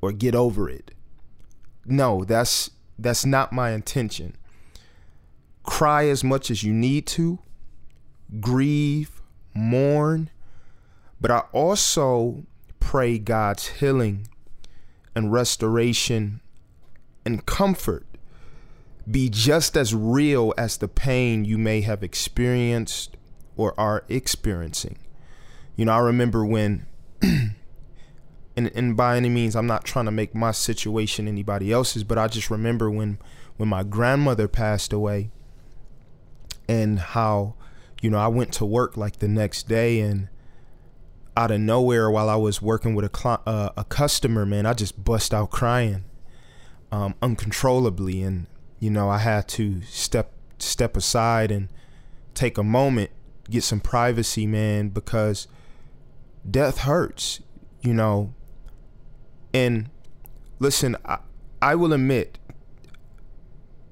or 0.00 0.12
get 0.12 0.34
over 0.34 0.68
it. 0.68 0.92
No, 1.84 2.24
that's 2.24 2.70
that's 2.98 3.24
not 3.24 3.52
my 3.52 3.70
intention. 3.70 4.36
Cry 5.62 6.06
as 6.06 6.24
much 6.24 6.50
as 6.50 6.62
you 6.62 6.72
need 6.72 7.06
to, 7.08 7.38
grieve, 8.40 9.22
mourn, 9.54 10.30
but 11.20 11.30
I 11.30 11.40
also 11.52 12.44
pray 12.80 13.18
God's 13.18 13.66
healing 13.66 14.28
and 15.14 15.32
restoration 15.32 16.40
and 17.24 17.44
comfort 17.44 18.06
be 19.10 19.28
just 19.28 19.76
as 19.76 19.94
real 19.94 20.52
as 20.58 20.76
the 20.76 20.88
pain 20.88 21.44
you 21.44 21.58
may 21.58 21.80
have 21.80 22.02
experienced 22.02 23.16
or 23.56 23.78
are 23.78 24.04
experiencing. 24.08 24.98
You 25.76 25.86
know, 25.86 25.92
I 25.92 25.98
remember 25.98 26.44
when, 26.44 26.86
and, 28.58 28.72
and 28.74 28.96
by 28.96 29.16
any 29.16 29.28
means, 29.28 29.54
I'm 29.54 29.68
not 29.68 29.84
trying 29.84 30.06
to 30.06 30.10
make 30.10 30.34
my 30.34 30.50
situation 30.50 31.28
anybody 31.28 31.70
else's, 31.70 32.02
but 32.02 32.18
I 32.18 32.26
just 32.26 32.50
remember 32.50 32.90
when, 32.90 33.18
when 33.56 33.68
my 33.68 33.84
grandmother 33.84 34.48
passed 34.48 34.92
away 34.92 35.30
and 36.68 36.98
how, 36.98 37.54
you 38.02 38.10
know, 38.10 38.18
I 38.18 38.26
went 38.26 38.52
to 38.54 38.66
work 38.66 38.96
like 38.96 39.20
the 39.20 39.28
next 39.28 39.68
day 39.68 40.00
and 40.00 40.28
out 41.36 41.52
of 41.52 41.60
nowhere 41.60 42.10
while 42.10 42.28
I 42.28 42.34
was 42.34 42.60
working 42.60 42.96
with 42.96 43.04
a, 43.04 43.40
uh, 43.46 43.70
a 43.76 43.84
customer, 43.84 44.44
man, 44.44 44.66
I 44.66 44.72
just 44.72 45.04
bust 45.04 45.32
out 45.32 45.52
crying 45.52 46.02
um, 46.90 47.14
uncontrollably. 47.22 48.24
And, 48.24 48.48
you 48.80 48.90
know, 48.90 49.08
I 49.08 49.18
had 49.18 49.46
to 49.50 49.82
step 49.82 50.32
step 50.58 50.96
aside 50.96 51.52
and 51.52 51.68
take 52.34 52.58
a 52.58 52.64
moment, 52.64 53.10
get 53.48 53.62
some 53.62 53.78
privacy, 53.78 54.48
man, 54.48 54.88
because 54.88 55.46
death 56.50 56.78
hurts, 56.78 57.38
you 57.82 57.94
know. 57.94 58.34
And 59.52 59.88
listen, 60.58 60.96
I, 61.04 61.18
I 61.60 61.74
will 61.74 61.92
admit, 61.92 62.38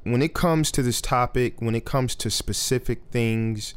when 0.04 0.22
it 0.22 0.34
comes 0.34 0.70
to 0.72 0.82
this 0.82 1.00
topic, 1.00 1.60
when 1.60 1.74
it 1.74 1.84
comes 1.84 2.14
to 2.16 2.30
specific 2.30 3.02
things, 3.10 3.74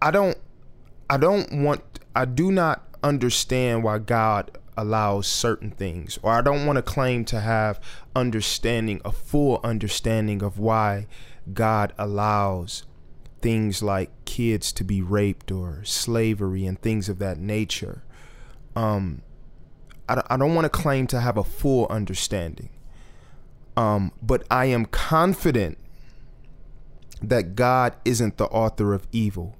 I 0.00 0.10
don't 0.10 0.38
I 1.08 1.16
don't 1.16 1.62
want 1.64 1.82
I 2.14 2.24
do 2.24 2.52
not 2.52 2.86
understand 3.02 3.82
why 3.82 3.98
God 3.98 4.56
allows 4.76 5.26
certain 5.26 5.70
things 5.70 6.18
or 6.22 6.32
I 6.32 6.42
don't 6.42 6.66
want 6.66 6.76
to 6.76 6.82
claim 6.82 7.24
to 7.26 7.40
have 7.40 7.80
understanding 8.14 9.00
a 9.04 9.10
full 9.10 9.58
understanding 9.64 10.42
of 10.42 10.58
why 10.58 11.06
God 11.52 11.92
allows 11.98 12.84
things 13.40 13.82
like 13.82 14.10
kids 14.24 14.70
to 14.72 14.84
be 14.84 15.00
raped 15.00 15.50
or 15.50 15.82
slavery 15.84 16.66
and 16.66 16.80
things 16.80 17.08
of 17.08 17.18
that 17.18 17.38
nature. 17.38 18.04
Um 18.74 19.22
I, 20.08 20.22
I 20.30 20.36
don't 20.36 20.54
want 20.54 20.64
to 20.64 20.70
claim 20.70 21.06
to 21.08 21.20
have 21.20 21.36
a 21.36 21.44
full 21.44 21.86
understanding. 21.88 22.70
Um 23.76 24.12
but 24.22 24.44
I 24.50 24.66
am 24.66 24.86
confident 24.86 25.78
that 27.22 27.56
God 27.56 27.94
isn't 28.04 28.36
the 28.36 28.46
author 28.46 28.94
of 28.94 29.06
evil 29.12 29.56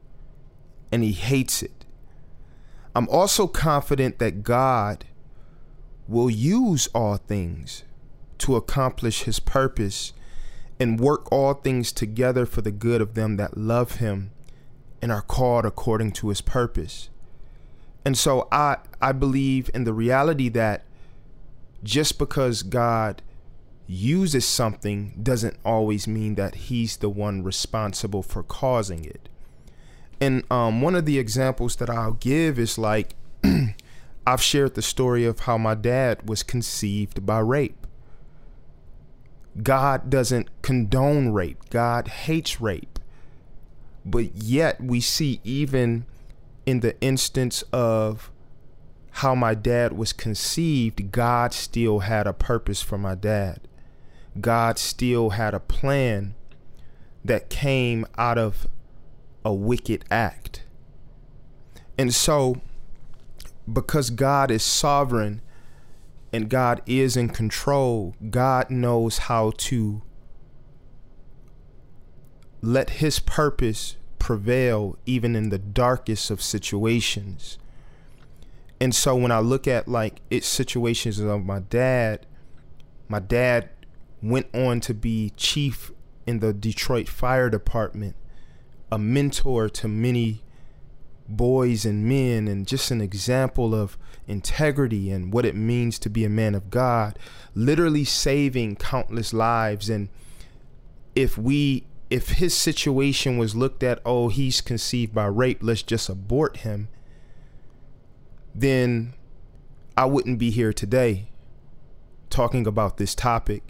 and 0.93 1.03
he 1.03 1.13
hates 1.13 1.63
it. 1.63 1.85
I'm 2.95 3.09
also 3.09 3.47
confident 3.47 4.19
that 4.19 4.43
God 4.43 5.05
will 6.09 6.31
use 6.31 6.89
all 6.95 7.17
things 7.17 7.83
to 8.39 8.57
accomplish 8.57 9.23
his 9.23 9.41
purpose 9.41 10.13
and 10.79 11.01
work 11.01 11.31
all 11.33 11.55
things 11.55 11.93
together 11.93 12.47
for 12.47 12.63
the 12.63 12.71
good 12.71 13.01
of 13.01 13.15
them 13.15 13.37
that 13.37 13.57
love 13.57 13.97
him 13.97 14.31
and 15.03 15.11
are 15.11 15.23
called 15.23 15.65
according 15.65 16.13
to 16.13 16.29
his 16.29 16.41
purpose. 16.41 17.09
And 18.07 18.17
so 18.17 18.49
I 18.51 18.79
I 19.03 19.13
believe 19.13 19.69
in 19.75 19.85
the 19.85 19.93
reality 19.93 20.49
that 20.51 20.85
just 21.85 22.19
because 22.19 22.63
God 22.63 23.21
uses 23.87 24.47
something 24.47 25.19
doesn't 25.23 25.59
always 25.65 26.09
mean 26.09 26.37
that 26.37 26.55
he's 26.55 26.97
the 26.97 27.11
one 27.11 27.43
responsible 27.43 28.23
for 28.23 28.43
causing 28.43 29.05
it 29.05 29.29
and 30.21 30.45
um, 30.51 30.81
one 30.81 30.95
of 30.95 31.05
the 31.05 31.19
examples 31.19 31.77
that 31.77 31.91
I'll 31.91 32.13
give 32.13 32.59
is 32.59 32.79
like 32.79 33.15
I've 34.27 34.43
shared 34.43 34.75
the 34.75 34.83
story 34.83 35.25
of 35.25 35.41
how 35.41 35.59
my 35.59 35.75
dad 35.75 36.29
was 36.29 36.43
conceived 36.43 37.25
by 37.27 37.39
rape. 37.41 37.87
God 39.63 40.11
doesn't 40.11 40.49
condone 40.63 41.33
rape. 41.33 41.71
God 41.71 42.09
hates 42.09 42.61
rape. 42.61 42.99
But 44.05 44.35
yet 44.37 44.81
we 44.81 45.01
see 45.01 45.41
even 45.45 46.07
in 46.67 46.81
the 46.81 47.01
instance 47.01 47.63
of 47.73 48.31
how 49.13 49.35
my 49.35 49.55
dad 49.55 49.95
was 49.95 50.13
conceived, 50.13 51.11
God 51.11 51.55
still 51.55 52.01
had 52.01 52.27
a 52.27 52.35
purpose 52.35 52.83
for 52.83 52.99
my 52.99 53.15
dad. 53.15 53.61
God 54.41 54.79
still 54.79 55.31
had 55.31 55.55
a 55.55 55.61
plan 55.61 56.35
that 57.25 57.49
came 57.49 58.05
out 58.19 58.37
of 58.37 58.67
a 59.45 59.55
wicked 59.55 60.05
act. 60.11 60.65
And 61.97 62.13
so, 62.13 62.61
because 63.73 64.11
God 64.11 64.51
is 64.51 64.63
sovereign 64.63 65.41
and 66.33 66.51
God 66.51 66.83
is 66.85 67.17
in 67.17 67.31
control, 67.31 68.15
God 68.29 68.71
knows 68.71 69.19
how 69.19 69.53
to 69.57 70.03
let 72.61 72.91
his 72.91 73.19
purpose 73.19 73.97
prevail 74.27 74.99
even 75.07 75.37
in 75.37 75.51
the 75.51 75.59
darkest 75.59 76.33
of 76.33 76.43
situations. 76.43 77.59
And 78.81 78.93
so 78.93 79.15
when 79.15 79.31
I 79.31 79.39
look 79.39 79.69
at 79.69 79.87
like 79.87 80.21
it's 80.31 80.49
situations 80.49 81.21
of 81.21 81.45
my 81.45 81.61
dad, 81.61 82.27
my 83.07 83.21
dad 83.21 83.71
went 84.21 84.53
on 84.53 84.81
to 84.81 84.95
be 84.95 85.31
chief 85.37 85.93
in 86.27 86.41
the 86.41 86.53
Detroit 86.53 87.09
Fire 87.09 87.49
Department 87.49 88.17
a 88.91 88.99
mentor 88.99 89.69
to 89.69 89.87
many 89.87 90.43
boys 91.29 91.87
and 91.87 92.05
men 92.05 92.49
and 92.49 92.67
just 92.67 92.91
an 92.91 93.01
example 93.01 93.77
of 93.77 93.97
integrity 94.27 95.09
and 95.09 95.33
what 95.33 95.45
it 95.45 95.55
means 95.55 96.01
to 96.01 96.11
be 96.11 96.25
a 96.25 96.29
man 96.29 96.57
of 96.57 96.69
God, 96.69 97.17
literally 97.55 98.05
saving 98.05 98.75
countless 98.75 99.33
lives. 99.33 99.89
And 99.89 100.09
if 101.15 101.39
we, 101.39 101.87
if 102.11 102.31
his 102.31 102.55
situation 102.55 103.39
was 103.39 103.57
looked 103.57 103.83
at, 103.83 104.01
oh, 104.05 104.29
he's 104.29 104.61
conceived 104.61 105.15
by 105.15 105.27
rape, 105.27 105.59
let's 105.61 105.83
just 105.83 106.09
abort 106.09 106.59
him, 106.59 106.89
then 108.55 109.15
I 109.97 110.05
wouldn't 110.05 110.39
be 110.39 110.51
here 110.51 110.73
today 110.73 111.31
talking 112.31 112.67
about 112.67 112.97
this 112.97 113.15
topic. 113.15 113.63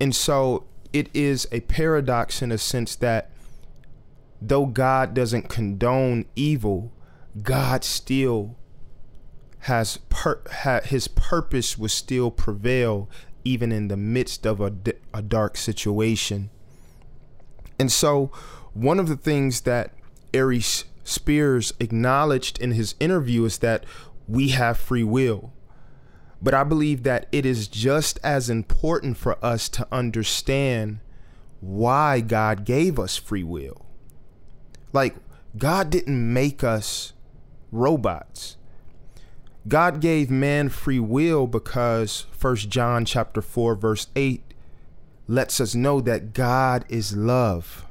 And 0.00 0.14
so 0.14 0.64
it 0.92 1.08
is 1.14 1.46
a 1.52 1.60
paradox 1.60 2.42
in 2.42 2.50
a 2.50 2.58
sense 2.58 2.96
that 2.96 3.30
though 4.40 4.66
God 4.66 5.14
doesn't 5.14 5.48
condone 5.48 6.26
evil, 6.34 6.92
God 7.40 7.84
still 7.84 8.56
has 9.60 9.98
per- 10.08 10.42
ha- 10.50 10.80
his 10.84 11.06
purpose 11.06 11.78
will 11.78 11.88
still 11.88 12.30
prevail 12.30 13.08
even 13.44 13.70
in 13.70 13.88
the 13.88 13.96
midst 13.96 14.44
of 14.44 14.60
a, 14.60 14.72
a 15.14 15.22
dark 15.22 15.56
situation. 15.56 16.50
And 17.78 17.90
so, 17.90 18.30
one 18.74 18.98
of 18.98 19.08
the 19.08 19.16
things 19.16 19.62
that 19.62 19.92
Aries 20.32 20.84
Spears 21.04 21.72
acknowledged 21.80 22.60
in 22.60 22.72
his 22.72 22.94
interview 23.00 23.44
is 23.44 23.58
that 23.58 23.84
we 24.28 24.50
have 24.50 24.78
free 24.78 25.04
will. 25.04 25.52
But 26.40 26.54
I 26.54 26.64
believe 26.64 27.02
that 27.04 27.26
it 27.32 27.46
is 27.46 27.68
just 27.68 28.18
as 28.24 28.50
important 28.50 29.16
for 29.16 29.42
us 29.44 29.68
to 29.70 29.86
understand 29.92 31.00
why 31.60 32.20
God 32.20 32.64
gave 32.64 32.98
us 32.98 33.16
free 33.16 33.44
will. 33.44 33.86
Like, 34.92 35.16
God 35.56 35.90
didn't 35.90 36.32
make 36.32 36.64
us 36.64 37.12
robots. 37.70 38.56
God 39.68 40.00
gave 40.00 40.30
man 40.30 40.68
free 40.68 40.98
will 40.98 41.46
because 41.46 42.26
First 42.32 42.68
John 42.68 43.04
chapter 43.04 43.40
4 43.40 43.76
verse 43.76 44.08
8 44.16 44.51
lets 45.26 45.60
us 45.60 45.74
know 45.74 46.00
that 46.00 46.32
God 46.32 46.84
is 46.88 47.16
love. 47.16 47.86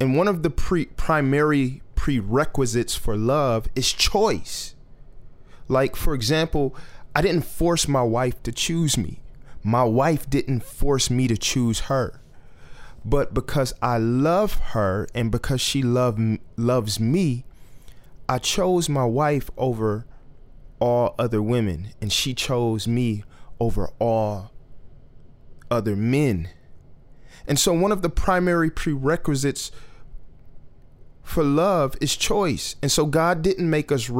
And 0.00 0.16
one 0.16 0.28
of 0.28 0.42
the 0.42 0.50
pre- 0.50 0.86
primary 0.86 1.82
prerequisites 1.94 2.96
for 2.96 3.16
love 3.16 3.68
is 3.74 3.92
choice. 3.92 4.74
Like 5.68 5.96
for 5.96 6.14
example, 6.14 6.74
I 7.14 7.22
didn't 7.22 7.42
force 7.42 7.86
my 7.86 8.02
wife 8.02 8.42
to 8.44 8.52
choose 8.52 8.96
me. 8.96 9.20
My 9.62 9.84
wife 9.84 10.30
didn't 10.30 10.64
force 10.64 11.10
me 11.10 11.28
to 11.28 11.36
choose 11.36 11.80
her 11.80 12.20
but 13.04 13.32
because 13.32 13.72
I 13.80 13.98
love 13.98 14.54
her 14.54 15.06
and 15.14 15.30
because 15.30 15.60
she 15.60 15.82
love 15.82 16.18
loves 16.56 17.00
me, 17.00 17.44
I 18.28 18.38
chose 18.38 18.88
my 18.88 19.04
wife 19.04 19.50
over 19.56 20.06
all 20.78 21.14
other 21.18 21.42
women 21.42 21.92
and 22.00 22.12
she 22.12 22.34
chose 22.34 22.86
me 22.86 23.24
over 23.58 23.90
all 23.98 24.52
other 25.70 25.96
men. 25.96 26.48
And 27.46 27.58
so 27.58 27.72
one 27.72 27.92
of 27.92 28.02
the 28.02 28.10
primary 28.10 28.70
prerequisites 28.70 29.70
for 31.22 31.44
love 31.44 31.96
is 32.00 32.16
choice. 32.16 32.76
And 32.82 32.90
so 32.90 33.06
God 33.06 33.42
didn't 33.42 33.70
make 33.70 33.92
us 33.92 34.10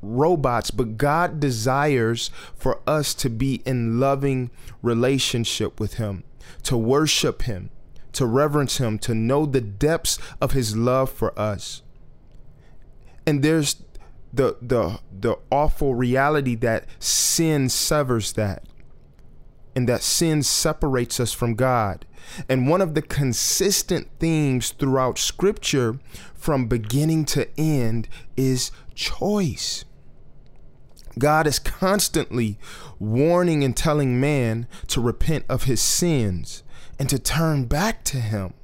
robots, 0.00 0.70
but 0.70 0.96
God 0.96 1.40
desires 1.40 2.30
for 2.54 2.80
us 2.86 3.14
to 3.14 3.30
be 3.30 3.62
in 3.64 4.00
loving 4.00 4.50
relationship 4.82 5.78
with 5.80 5.94
him, 5.94 6.24
to 6.64 6.76
worship 6.76 7.42
him, 7.42 7.70
to 8.12 8.26
reverence 8.26 8.78
him, 8.78 8.98
to 9.00 9.14
know 9.14 9.46
the 9.46 9.60
depths 9.60 10.18
of 10.40 10.52
his 10.52 10.76
love 10.76 11.10
for 11.10 11.38
us. 11.38 11.82
And 13.26 13.42
there's 13.42 13.76
the 14.32 14.56
the 14.60 14.98
the 15.12 15.36
awful 15.50 15.94
reality 15.94 16.54
that 16.56 16.86
sin 16.98 17.68
severs 17.68 18.32
that. 18.32 18.66
And 19.74 19.88
that 19.88 20.02
sin 20.02 20.42
separates 20.42 21.18
us 21.18 21.32
from 21.32 21.54
God. 21.54 22.06
And 22.48 22.68
one 22.68 22.80
of 22.80 22.94
the 22.94 23.02
consistent 23.02 24.08
themes 24.18 24.70
throughout 24.70 25.18
scripture 25.18 25.98
from 26.34 26.66
beginning 26.66 27.24
to 27.26 27.48
end 27.58 28.08
is 28.36 28.70
choice. 28.94 29.84
God 31.18 31.46
is 31.46 31.58
constantly 31.58 32.58
warning 32.98 33.64
and 33.64 33.76
telling 33.76 34.20
man 34.20 34.66
to 34.88 35.00
repent 35.00 35.44
of 35.48 35.64
his 35.64 35.82
sins 35.82 36.62
and 36.98 37.08
to 37.10 37.18
turn 37.18 37.64
back 37.64 38.04
to 38.04 38.18
him. 38.18 38.54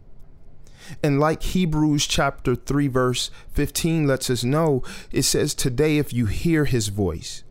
And 1.03 1.21
like 1.21 1.43
Hebrews 1.43 2.07
chapter 2.07 2.55
3 2.55 2.89
verse 2.89 3.31
15 3.53 4.07
lets 4.07 4.31
us 4.31 4.45
know, 4.45 4.83
it 5.13 5.23
says 5.23 5.55
today 5.55 5.99
if 5.99 6.13
you 6.13 6.27
hear 6.27 6.65
his 6.65 6.89
voice, 6.89 7.43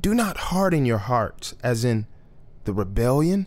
do 0.00 0.14
not 0.14 0.36
harden 0.36 0.84
your 0.84 0.98
hearts 0.98 1.54
as 1.62 1.84
in 1.84 2.06
the 2.64 2.72
rebellion. 2.72 3.46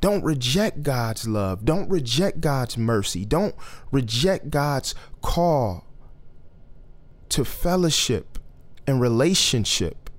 Don't 0.00 0.24
reject 0.24 0.82
God's 0.82 1.28
love. 1.28 1.64
Don't 1.64 1.88
reject 1.88 2.40
God's 2.40 2.76
mercy. 2.76 3.24
Don't 3.24 3.54
reject 3.92 4.50
God's 4.50 4.94
call 5.20 5.84
to 7.28 7.44
fellowship 7.44 8.38
and 8.86 9.00
relationship. 9.00 10.10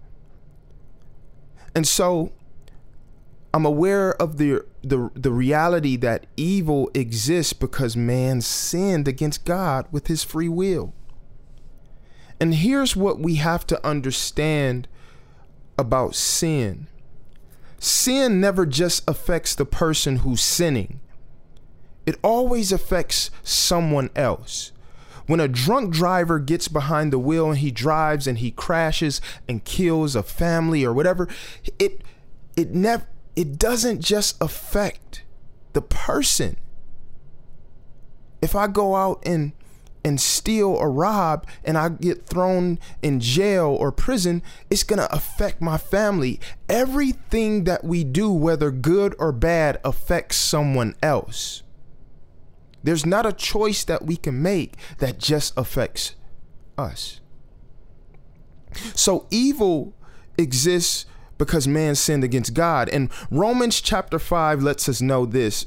And 1.75 1.87
so 1.87 2.31
I'm 3.53 3.65
aware 3.65 4.19
of 4.21 4.37
the, 4.37 4.65
the 4.81 5.11
the 5.13 5.31
reality 5.31 5.95
that 5.97 6.25
evil 6.37 6.89
exists 6.93 7.53
because 7.53 7.95
man 7.95 8.41
sinned 8.41 9.07
against 9.07 9.45
God 9.45 9.87
with 9.91 10.07
his 10.07 10.23
free 10.23 10.49
will. 10.49 10.93
And 12.43 12.55
here's 12.55 12.93
what 12.93 13.21
we 13.21 13.35
have 13.35 13.65
to 13.67 13.87
understand 13.87 14.89
about 15.77 16.13
sin. 16.13 16.89
Sin 17.79 18.41
never 18.41 18.65
just 18.65 19.09
affects 19.09 19.55
the 19.55 19.63
person 19.63 20.17
who's 20.17 20.43
sinning. 20.43 20.99
It 22.05 22.19
always 22.21 22.73
affects 22.73 23.31
someone 23.43 24.09
else. 24.13 24.73
When 25.25 25.39
a 25.39 25.47
drunk 25.47 25.93
driver 25.93 26.37
gets 26.37 26.67
behind 26.67 27.13
the 27.13 27.17
wheel 27.17 27.49
and 27.49 27.59
he 27.59 27.71
drives 27.71 28.27
and 28.27 28.39
he 28.39 28.51
crashes 28.51 29.21
and 29.47 29.63
kills 29.63 30.13
a 30.13 30.21
family 30.21 30.83
or 30.83 30.91
whatever, 30.91 31.29
it 31.79 32.01
it 32.57 32.71
never 32.71 33.07
it 33.37 33.57
doesn't 33.57 34.01
just 34.01 34.35
affect 34.41 35.23
the 35.71 35.81
person. 35.81 36.57
If 38.41 38.53
I 38.53 38.67
go 38.67 38.97
out 38.97 39.23
and 39.25 39.53
and 40.03 40.19
steal 40.19 40.69
or 40.69 40.91
rob 40.91 41.47
and 41.63 41.77
I 41.77 41.89
get 41.89 42.25
thrown 42.25 42.79
in 43.01 43.19
jail 43.19 43.67
or 43.67 43.91
prison, 43.91 44.43
it's 44.69 44.83
going 44.83 44.99
to 44.99 45.13
affect 45.13 45.61
my 45.61 45.77
family. 45.77 46.39
Everything 46.69 47.63
that 47.63 47.83
we 47.83 48.03
do, 48.03 48.31
whether 48.31 48.71
good 48.71 49.15
or 49.19 49.31
bad, 49.31 49.79
affects 49.83 50.37
someone 50.37 50.95
else. 51.01 51.63
There's 52.83 53.05
not 53.05 53.25
a 53.25 53.31
choice 53.31 53.85
that 53.85 54.05
we 54.05 54.17
can 54.17 54.41
make 54.41 54.75
that 54.97 55.17
just 55.17 55.57
affects 55.57 56.15
us. 56.77 57.21
So 58.93 59.27
evil 59.31 59.93
exists 60.37 61.05
because 61.37 61.67
man 61.67 61.95
sinned 61.95 62.23
against 62.23 62.53
God. 62.53 62.89
And 62.89 63.09
Romans 63.31 63.81
chapter 63.81 64.19
5 64.19 64.61
lets 64.61 64.89
us 64.89 65.01
know 65.01 65.25
this. 65.25 65.65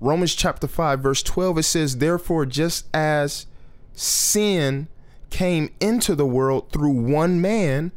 Romans 0.00 0.34
chapter 0.34 0.66
5, 0.66 1.00
verse 1.00 1.22
12, 1.22 1.58
it 1.58 1.62
says, 1.62 1.98
Therefore, 1.98 2.44
just 2.46 2.88
as 2.92 3.46
sin 3.94 4.88
came 5.30 5.70
into 5.80 6.14
the 6.14 6.26
world 6.26 6.70
through 6.70 6.92
one 6.92 7.40
man, 7.40 7.92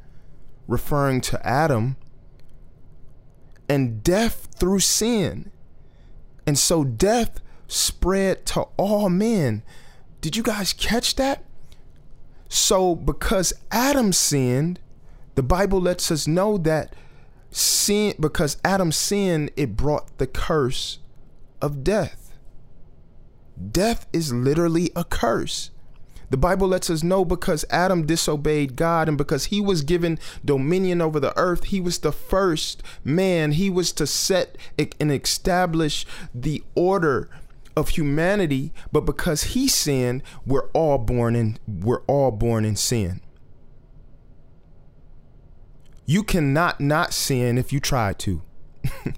referring 0.68 1.22
to 1.22 1.46
Adam, 1.46 1.98
and 3.70 4.02
death 4.02 4.48
through 4.58 4.80
sin. 4.80 5.52
And 6.46 6.58
so 6.58 6.84
death 6.84 7.42
spread 7.68 8.46
to 8.48 8.62
all 8.78 9.10
men. 9.10 9.64
Did 10.22 10.36
you 10.36 10.44
guys 10.44 10.74
catch 10.74 11.16
that? 11.16 11.44
So, 12.50 12.96
because 12.96 13.54
Adam 13.72 14.14
sinned, 14.14 14.80
the 15.36 15.44
Bible 15.44 15.82
lets 15.82 16.10
us 16.10 16.28
know 16.28 16.58
that 16.60 16.96
sin, 17.52 18.16
because 18.20 18.58
Adam 18.64 18.92
sinned, 18.92 19.52
it 19.58 19.76
brought 19.76 20.18
the 20.18 20.28
curse 20.28 21.00
of 21.62 21.84
death. 21.84 22.34
Death 23.72 24.08
is 24.14 24.34
literally 24.34 24.92
a 24.96 25.04
curse. 25.04 25.72
The 26.30 26.38
Bible 26.38 26.68
lets 26.68 26.90
us 26.90 27.04
know 27.04 27.24
because 27.24 27.64
Adam 27.70 28.06
disobeyed 28.06 28.76
God 28.76 29.08
and 29.08 29.18
because 29.18 29.46
he 29.46 29.62
was 29.62 29.82
given 29.82 30.20
dominion 30.44 31.02
over 31.02 31.20
the 31.20 31.38
earth, 31.38 31.66
he 31.66 31.80
was 31.80 32.00
the 32.00 32.12
first 32.12 32.84
man. 33.04 33.54
He 33.54 33.70
was 33.70 33.94
to 33.94 34.06
set 34.06 34.58
and 34.78 35.12
establish 35.12 36.06
the 36.36 36.64
order 36.76 37.30
of 37.78 37.90
humanity, 37.90 38.74
but 38.92 39.02
because 39.02 39.44
he 39.44 39.68
sinned, 39.68 40.24
we're 40.46 40.68
all 40.72 40.98
born 40.98 41.36
in 41.36 41.60
we're 41.68 42.02
all 42.02 42.32
born 42.32 42.66
in 42.66 42.76
sin. 42.76 43.22
You 46.06 46.24
cannot 46.24 46.82
not 46.82 47.14
sin 47.14 47.58
if 47.58 47.72
you 47.72 47.80
try 47.80 48.14
to. 48.14 48.42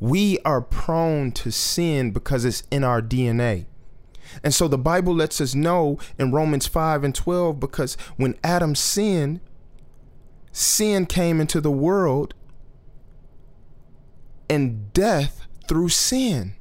we 0.00 0.38
are 0.44 0.60
prone 0.60 1.32
to 1.32 1.50
sin 1.50 2.12
because 2.12 2.44
it's 2.44 2.62
in 2.70 2.84
our 2.84 3.02
DNA. 3.02 3.66
And 4.42 4.54
so 4.54 4.68
the 4.68 4.78
Bible 4.78 5.14
lets 5.14 5.40
us 5.40 5.54
know 5.54 5.98
in 6.18 6.32
Romans 6.32 6.66
5 6.66 7.04
and 7.04 7.14
12 7.14 7.58
because 7.60 7.96
when 8.16 8.36
Adam 8.42 8.74
sinned, 8.74 9.40
sin 10.52 11.06
came 11.06 11.40
into 11.40 11.60
the 11.60 11.70
world 11.70 12.34
and 14.48 14.92
death 14.92 15.46
through 15.66 15.88
sin. 15.88 16.54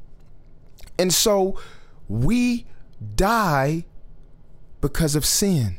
And 0.97 1.13
so 1.13 1.59
we 2.07 2.65
die 3.15 3.85
because 4.81 5.15
of 5.15 5.25
sin. 5.25 5.77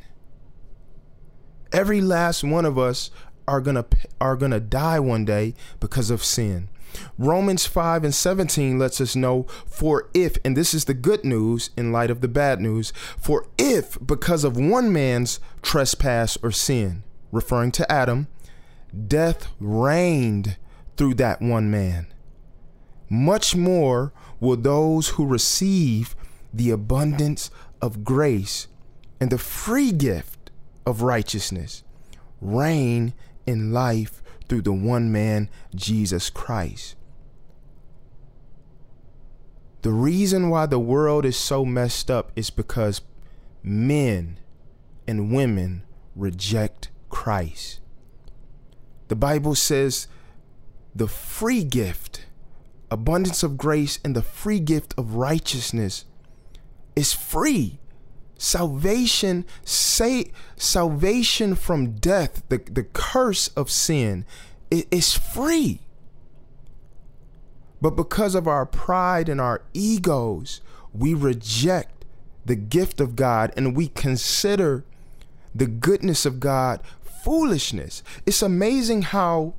Every 1.72 2.00
last 2.00 2.44
one 2.44 2.64
of 2.64 2.78
us 2.78 3.10
are 3.48 3.60
going 3.60 3.76
to 3.76 3.86
are 4.20 4.36
going 4.36 4.50
to 4.52 4.60
die 4.60 4.98
one 5.00 5.24
day 5.24 5.54
because 5.80 6.10
of 6.10 6.24
sin. 6.24 6.68
Romans 7.18 7.66
5 7.66 8.04
and 8.04 8.14
17 8.14 8.78
lets 8.78 9.00
us 9.00 9.16
know 9.16 9.44
for 9.66 10.08
if 10.14 10.36
and 10.44 10.56
this 10.56 10.74
is 10.74 10.84
the 10.84 10.94
good 10.94 11.24
news 11.24 11.70
in 11.76 11.92
light 11.92 12.10
of 12.10 12.20
the 12.20 12.28
bad 12.28 12.60
news, 12.60 12.92
for 13.18 13.46
if 13.58 13.98
because 14.04 14.44
of 14.44 14.56
one 14.56 14.92
man's 14.92 15.40
trespass 15.62 16.36
or 16.42 16.50
sin, 16.50 17.02
referring 17.32 17.72
to 17.72 17.90
Adam, 17.90 18.28
death 19.06 19.48
reigned 19.60 20.56
through 20.96 21.14
that 21.14 21.42
one 21.42 21.70
man, 21.70 22.06
much 23.08 23.54
more 23.54 24.12
will 24.40 24.56
those 24.56 25.10
who 25.10 25.26
receive 25.26 26.16
the 26.52 26.70
abundance 26.70 27.50
of 27.80 28.04
grace 28.04 28.68
and 29.20 29.30
the 29.30 29.38
free 29.38 29.92
gift 29.92 30.50
of 30.86 31.02
righteousness 31.02 31.82
reign 32.40 33.12
in 33.46 33.72
life 33.72 34.22
through 34.48 34.62
the 34.62 34.72
one 34.72 35.10
man, 35.10 35.48
Jesus 35.74 36.30
Christ. 36.30 36.96
The 39.82 39.92
reason 39.92 40.50
why 40.50 40.66
the 40.66 40.78
world 40.78 41.24
is 41.24 41.36
so 41.36 41.64
messed 41.64 42.10
up 42.10 42.32
is 42.34 42.50
because 42.50 43.02
men 43.62 44.38
and 45.06 45.32
women 45.32 45.84
reject 46.16 46.90
Christ. 47.08 47.80
The 49.08 49.16
Bible 49.16 49.54
says 49.54 50.08
the 50.94 51.06
free 51.06 51.62
gift 51.62 52.26
abundance 52.90 53.42
of 53.42 53.56
grace 53.56 53.98
and 54.04 54.14
the 54.14 54.22
free 54.22 54.60
gift 54.60 54.94
of 54.96 55.14
righteousness 55.14 56.04
is 56.94 57.12
free. 57.12 57.78
Salvation, 58.38 59.44
say 59.64 60.32
salvation 60.56 61.54
from 61.54 61.92
death, 61.92 62.42
the, 62.48 62.58
the 62.58 62.84
curse 62.84 63.48
of 63.48 63.70
sin, 63.70 64.26
it 64.70 64.86
is 64.90 65.16
free. 65.16 65.80
But 67.80 67.90
because 67.90 68.34
of 68.34 68.46
our 68.46 68.66
pride 68.66 69.28
and 69.28 69.40
our 69.40 69.62
egos, 69.72 70.60
we 70.92 71.14
reject 71.14 72.04
the 72.44 72.56
gift 72.56 73.00
of 73.00 73.16
God 73.16 73.52
and 73.56 73.76
we 73.76 73.88
consider 73.88 74.84
the 75.54 75.66
goodness 75.66 76.26
of 76.26 76.40
God 76.40 76.80
foolishness. 77.26 78.02
It's 78.24 78.42
amazing 78.42 79.02
how 79.02 79.54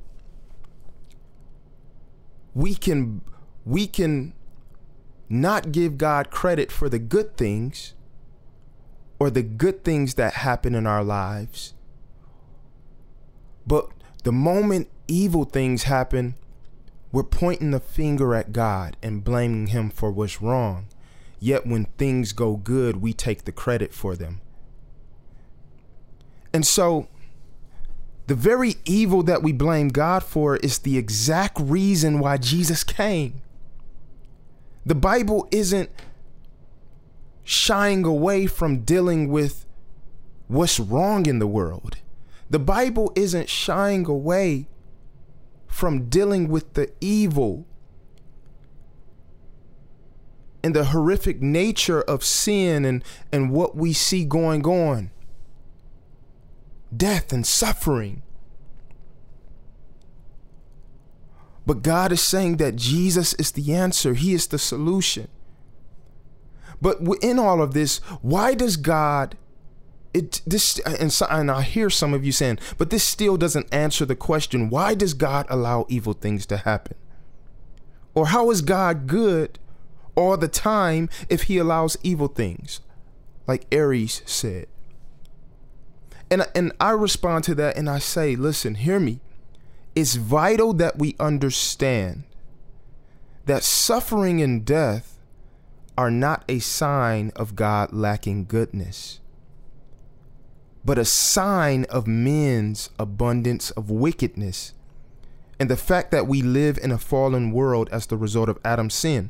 we 2.54 2.74
can 2.74 3.20
we 3.66 3.86
can 3.86 4.32
not 5.28 5.70
give 5.70 5.98
God 5.98 6.30
credit 6.30 6.72
for 6.72 6.88
the 6.88 6.98
good 6.98 7.36
things 7.36 7.92
or 9.18 9.30
the 9.30 9.42
good 9.42 9.84
things 9.84 10.14
that 10.14 10.34
happen 10.34 10.74
in 10.74 10.86
our 10.86 11.04
lives. 11.04 11.74
But 13.66 13.90
the 14.24 14.32
moment 14.32 14.88
evil 15.08 15.44
things 15.44 15.84
happen, 15.84 16.34
we're 17.12 17.22
pointing 17.22 17.70
the 17.70 17.80
finger 17.80 18.34
at 18.34 18.52
God 18.52 18.96
and 19.02 19.24
blaming 19.24 19.68
Him 19.68 19.90
for 19.90 20.10
what's 20.10 20.42
wrong. 20.42 20.86
Yet 21.40 21.66
when 21.66 21.86
things 21.96 22.32
go 22.32 22.56
good, 22.56 23.00
we 23.02 23.12
take 23.12 23.44
the 23.44 23.52
credit 23.52 23.94
for 23.94 24.16
them. 24.16 24.40
And 26.52 26.66
so 26.66 27.08
The 28.28 28.34
very 28.34 28.74
evil 28.84 29.22
that 29.22 29.42
we 29.42 29.52
blame 29.52 29.88
God 29.88 30.22
for 30.22 30.58
is 30.58 30.80
the 30.80 30.98
exact 30.98 31.58
reason 31.58 32.20
why 32.20 32.36
Jesus 32.36 32.84
came. 32.84 33.40
The 34.84 34.94
Bible 34.94 35.48
isn't 35.50 35.88
shying 37.48 38.04
away 38.04 38.44
from 38.44 38.80
dealing 38.80 39.30
with 39.30 39.64
what's 40.48 40.78
wrong 40.78 41.24
in 41.24 41.38
the 41.38 41.46
world. 41.46 41.96
The 42.50 42.58
Bible 42.58 43.10
isn't 43.16 43.48
shying 43.48 44.04
away 44.04 44.68
from 45.66 46.10
dealing 46.10 46.48
with 46.48 46.74
the 46.74 46.92
evil 47.00 47.66
and 50.62 50.76
the 50.76 50.84
horrific 50.84 51.40
nature 51.40 52.02
of 52.02 52.22
sin 52.22 52.84
and, 52.84 53.02
and 53.32 53.50
what 53.50 53.74
we 53.74 53.94
see 53.94 54.26
going 54.26 54.66
on 54.66 55.10
death 56.94 57.32
and 57.32 57.46
suffering. 57.46 58.20
But 61.64 61.80
God 61.80 62.12
is 62.12 62.20
saying 62.20 62.58
that 62.58 62.76
Jesus 62.76 63.32
is 63.34 63.52
the 63.52 63.72
answer, 63.74 64.12
He 64.12 64.34
is 64.34 64.48
the 64.48 64.58
solution. 64.58 65.28
But 66.80 66.98
in 67.22 67.38
all 67.38 67.62
of 67.62 67.74
this, 67.74 67.98
why 68.22 68.54
does 68.54 68.76
God? 68.76 69.36
It 70.14 70.40
this 70.46 70.78
and, 70.80 71.12
so, 71.12 71.26
and 71.28 71.50
I 71.50 71.62
hear 71.62 71.90
some 71.90 72.14
of 72.14 72.24
you 72.24 72.32
saying, 72.32 72.58
but 72.78 72.88
this 72.88 73.04
still 73.04 73.36
doesn't 73.36 73.72
answer 73.72 74.04
the 74.04 74.16
question: 74.16 74.70
Why 74.70 74.94
does 74.94 75.14
God 75.14 75.46
allow 75.50 75.86
evil 75.88 76.14
things 76.14 76.46
to 76.46 76.56
happen? 76.58 76.96
Or 78.14 78.28
how 78.28 78.50
is 78.50 78.62
God 78.62 79.06
good 79.06 79.58
all 80.16 80.36
the 80.36 80.48
time 80.48 81.08
if 81.28 81.44
He 81.44 81.58
allows 81.58 81.96
evil 82.02 82.28
things, 82.28 82.80
like 83.46 83.66
Aries 83.70 84.22
said? 84.24 84.66
And 86.30 86.46
and 86.54 86.72
I 86.80 86.90
respond 86.90 87.44
to 87.44 87.54
that 87.56 87.76
and 87.76 87.88
I 87.88 87.98
say, 87.98 88.36
listen, 88.36 88.76
hear 88.76 89.00
me. 89.00 89.20
It's 89.94 90.16
vital 90.16 90.72
that 90.74 90.98
we 90.98 91.16
understand 91.18 92.24
that 93.46 93.64
suffering 93.64 94.42
and 94.42 94.64
death 94.64 95.17
are 95.98 96.12
not 96.12 96.44
a 96.48 96.60
sign 96.60 97.32
of 97.34 97.56
God 97.56 97.92
lacking 97.92 98.44
goodness, 98.44 99.18
but 100.84 100.96
a 100.96 101.04
sign 101.04 101.84
of 101.90 102.06
men's 102.06 102.90
abundance 103.00 103.72
of 103.72 103.90
wickedness 103.90 104.74
and 105.58 105.68
the 105.68 105.76
fact 105.76 106.12
that 106.12 106.28
we 106.28 106.40
live 106.40 106.78
in 106.78 106.92
a 106.92 106.98
fallen 106.98 107.50
world 107.50 107.88
as 107.90 108.06
the 108.06 108.16
result 108.16 108.48
of 108.48 108.60
Adam's 108.64 108.94
sin. 108.94 109.28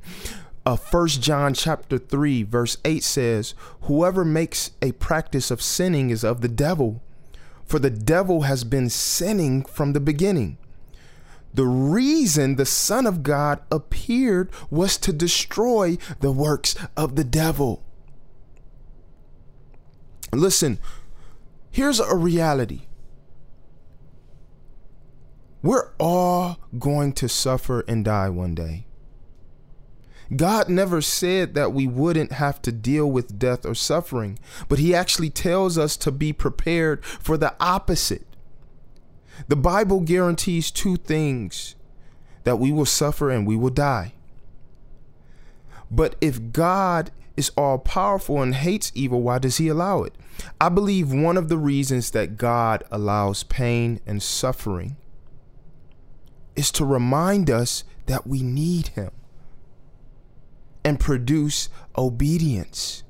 Uh, 0.67 0.77
1 0.77 1.09
John 1.09 1.55
chapter 1.55 1.97
3 1.97 2.43
verse 2.43 2.77
8 2.85 3.03
says, 3.03 3.55
"Whoever 3.85 4.23
makes 4.23 4.73
a 4.83 4.93
practice 4.93 5.51
of 5.51 5.63
sinning 5.63 6.11
is 6.11 6.23
of 6.23 6.43
the 6.43 6.49
devil, 6.49 7.01
for 7.65 7.79
the 7.79 7.89
devil 7.89 8.43
has 8.43 8.65
been 8.65 8.91
sinning 8.91 9.65
from 9.65 9.95
the 9.95 10.01
beginning." 10.01 10.59
The 11.55 11.67
reason 11.67 12.57
the 12.57 12.67
Son 12.67 13.07
of 13.07 13.23
God 13.23 13.61
appeared 13.71 14.51
was 14.71 14.97
to 14.99 15.13
destroy 15.13 15.99
the 16.21 16.33
works 16.33 16.77
of 16.97 17.17
the 17.17 17.25
devil. 17.25 17.83
Listen, 20.33 20.79
here's 21.71 22.01
a 22.01 22.15
reality. 22.15 22.83
We're 25.63 25.91
all 25.99 26.59
going 26.79 27.13
to 27.15 27.29
suffer 27.29 27.81
and 27.89 28.05
die 28.05 28.29
one 28.29 28.55
day. 28.55 28.87
God 30.37 30.69
never 30.69 31.01
said 31.01 31.55
that 31.55 31.73
we 31.73 31.87
wouldn't 31.87 32.33
have 32.33 32.61
to 32.63 32.73
deal 32.73 33.11
with 33.11 33.39
death 33.39 33.65
or 33.65 33.75
suffering, 33.75 34.39
but 34.69 34.79
He 34.79 34.95
actually 34.95 35.31
tells 35.31 35.79
us 35.79 35.97
to 35.99 36.13
be 36.13 36.33
prepared 36.33 37.05
for 37.05 37.37
the 37.37 37.55
opposite. 37.59 38.28
The 39.47 39.57
Bible 39.57 40.01
guarantees 40.01 40.71
two 40.71 40.97
things 40.97 41.77
that 42.45 42.57
we 42.57 42.73
will 42.73 42.87
suffer 42.87 43.31
and 43.31 43.47
we 43.47 43.57
will 43.57 43.71
die. 43.71 44.15
But 45.91 46.17
if 46.21 46.53
God 46.53 47.11
is 47.37 47.53
all 47.57 47.79
powerful 47.79 48.43
and 48.43 48.55
hates 48.55 48.91
evil, 48.95 49.23
why 49.23 49.39
does 49.39 49.59
he 49.59 49.69
allow 49.69 50.03
it? 50.03 50.15
I 50.61 50.69
believe 50.69 51.13
one 51.13 51.37
of 51.37 51.49
the 51.49 51.59
reasons 51.59 52.11
that 52.11 52.37
God 52.37 52.83
allows 52.91 53.45
pain 53.45 54.01
and 54.07 54.23
suffering 54.23 54.97
is 56.57 56.73
to 56.73 56.85
remind 56.85 57.49
us 57.49 57.85
that 58.07 58.27
we 58.27 58.43
need 58.43 58.89
him 58.89 59.11
and 60.85 60.99
produce 60.99 61.69
obedience. 61.97 63.05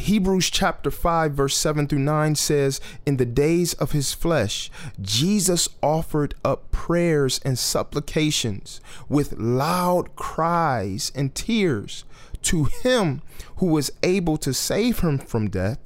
Hebrews 0.00 0.50
chapter 0.50 0.90
5, 0.90 1.32
verse 1.32 1.56
7 1.56 1.86
through 1.86 2.00
9 2.00 2.34
says, 2.34 2.80
In 3.04 3.18
the 3.18 3.26
days 3.26 3.74
of 3.74 3.92
his 3.92 4.14
flesh, 4.14 4.70
Jesus 5.00 5.68
offered 5.82 6.34
up 6.44 6.70
prayers 6.72 7.40
and 7.44 7.58
supplications 7.58 8.80
with 9.08 9.38
loud 9.38 10.16
cries 10.16 11.12
and 11.14 11.34
tears 11.34 12.04
to 12.42 12.64
him 12.64 13.20
who 13.56 13.66
was 13.66 13.92
able 14.02 14.36
to 14.38 14.54
save 14.54 15.00
him 15.00 15.18
from 15.18 15.50
death, 15.50 15.78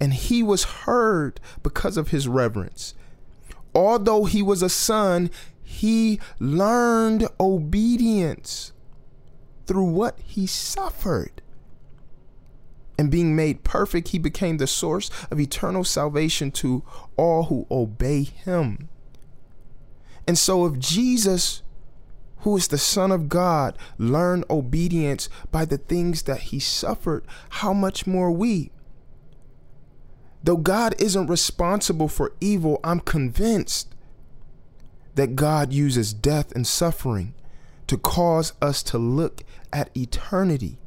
and 0.00 0.12
he 0.12 0.42
was 0.42 0.64
heard 0.64 1.40
because 1.62 1.96
of 1.96 2.08
his 2.08 2.26
reverence. 2.26 2.94
Although 3.74 4.24
he 4.24 4.42
was 4.42 4.62
a 4.62 4.68
son, 4.68 5.30
he 5.62 6.18
learned 6.40 7.28
obedience 7.38 8.72
through 9.66 9.84
what 9.84 10.18
he 10.20 10.46
suffered 10.46 11.42
and 12.98 13.10
being 13.10 13.36
made 13.36 13.62
perfect, 13.62 14.08
he 14.08 14.18
became 14.18 14.56
the 14.56 14.66
source 14.66 15.08
of 15.30 15.38
eternal 15.38 15.84
salvation 15.84 16.50
to 16.50 16.82
all 17.16 17.44
who 17.44 17.66
obey 17.70 18.24
him. 18.24 18.88
And 20.26 20.36
so, 20.36 20.66
if 20.66 20.78
Jesus, 20.78 21.62
who 22.38 22.56
is 22.56 22.68
the 22.68 22.76
Son 22.76 23.12
of 23.12 23.28
God, 23.28 23.78
learned 23.96 24.44
obedience 24.50 25.28
by 25.52 25.64
the 25.64 25.78
things 25.78 26.22
that 26.22 26.40
he 26.40 26.58
suffered, 26.58 27.24
how 27.50 27.72
much 27.72 28.06
more 28.06 28.32
we? 28.32 28.72
Though 30.42 30.56
God 30.56 30.94
isn't 30.98 31.28
responsible 31.28 32.08
for 32.08 32.32
evil, 32.40 32.80
I'm 32.82 33.00
convinced 33.00 33.94
that 35.14 35.36
God 35.36 35.72
uses 35.72 36.12
death 36.12 36.52
and 36.52 36.66
suffering 36.66 37.34
to 37.86 37.96
cause 37.96 38.52
us 38.60 38.82
to 38.84 38.98
look 38.98 39.42
at 39.72 39.96
eternity 39.96 40.78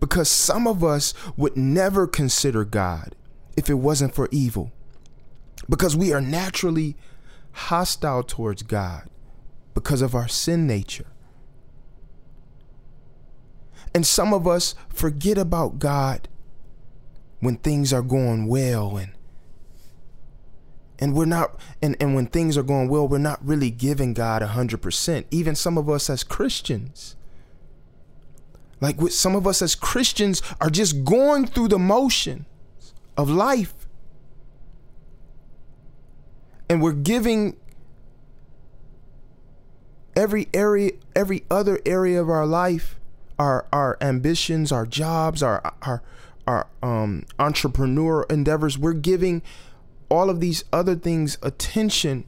because 0.00 0.28
some 0.28 0.66
of 0.66 0.84
us 0.84 1.14
would 1.36 1.56
never 1.56 2.06
consider 2.06 2.64
God 2.64 3.14
if 3.56 3.70
it 3.70 3.74
wasn't 3.74 4.14
for 4.14 4.28
evil. 4.30 4.72
Because 5.68 5.96
we 5.96 6.12
are 6.12 6.20
naturally 6.20 6.96
hostile 7.52 8.22
towards 8.22 8.62
God 8.62 9.08
because 9.74 10.02
of 10.02 10.14
our 10.14 10.28
sin 10.28 10.66
nature. 10.66 11.06
And 13.94 14.06
some 14.06 14.34
of 14.34 14.46
us 14.46 14.74
forget 14.88 15.38
about 15.38 15.78
God 15.78 16.28
when 17.40 17.56
things 17.56 17.92
are 17.92 18.02
going 18.02 18.46
well 18.46 18.96
and 18.96 19.12
and 20.98 21.14
we're 21.14 21.26
not 21.26 21.58
and, 21.82 21.96
and 22.00 22.14
when 22.14 22.26
things 22.26 22.56
are 22.56 22.62
going 22.62 22.88
well, 22.88 23.06
we're 23.06 23.18
not 23.18 23.44
really 23.46 23.70
giving 23.70 24.14
God 24.14 24.42
a 24.42 24.48
hundred 24.48 24.82
percent. 24.82 25.26
Even 25.30 25.54
some 25.54 25.78
of 25.78 25.88
us 25.88 26.08
as 26.10 26.24
Christians. 26.24 27.16
Like 28.80 29.00
with 29.00 29.12
some 29.12 29.34
of 29.34 29.46
us 29.46 29.62
as 29.62 29.74
Christians 29.74 30.42
are 30.60 30.70
just 30.70 31.04
going 31.04 31.46
through 31.46 31.68
the 31.68 31.78
motions 31.78 32.44
of 33.16 33.30
life. 33.30 33.74
And 36.68 36.82
we're 36.82 36.92
giving 36.92 37.56
every 40.14 40.48
area 40.52 40.92
every 41.14 41.44
other 41.50 41.80
area 41.86 42.20
of 42.20 42.28
our 42.28 42.46
life, 42.46 42.98
our 43.38 43.66
our 43.72 43.96
ambitions, 44.00 44.72
our 44.72 44.86
jobs, 44.86 45.42
our 45.42 45.72
our 45.82 46.02
our 46.46 46.66
um 46.82 47.24
entrepreneur 47.38 48.24
endeavors, 48.28 48.78
we're 48.78 48.92
giving 48.92 49.42
all 50.08 50.30
of 50.30 50.40
these 50.40 50.64
other 50.72 50.94
things 50.94 51.38
attention 51.42 52.24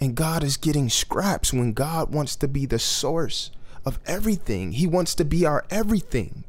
and 0.00 0.14
God 0.14 0.42
is 0.42 0.56
getting 0.56 0.88
scraps 0.88 1.52
when 1.52 1.72
God 1.72 2.12
wants 2.12 2.34
to 2.36 2.48
be 2.48 2.66
the 2.66 2.78
source 2.78 3.50
of 3.84 3.98
everything. 4.06 4.72
He 4.72 4.86
wants 4.86 5.14
to 5.16 5.24
be 5.24 5.46
our 5.46 5.64
everything. 5.70 6.44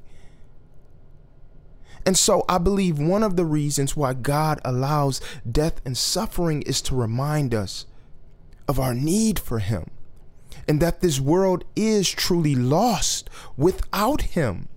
And 2.05 2.17
so 2.17 2.43
I 2.49 2.57
believe 2.57 2.97
one 2.97 3.23
of 3.23 3.35
the 3.35 3.45
reasons 3.45 3.95
why 3.95 4.13
God 4.13 4.59
allows 4.65 5.21
death 5.49 5.81
and 5.85 5.97
suffering 5.97 6.61
is 6.63 6.81
to 6.83 6.95
remind 6.95 7.53
us 7.53 7.85
of 8.67 8.79
our 8.79 8.93
need 8.93 9.37
for 9.37 9.59
Him 9.59 9.89
and 10.67 10.79
that 10.81 11.01
this 11.01 11.19
world 11.19 11.63
is 11.75 12.09
truly 12.09 12.55
lost 12.55 13.29
without 13.55 14.21
Him. 14.21 14.67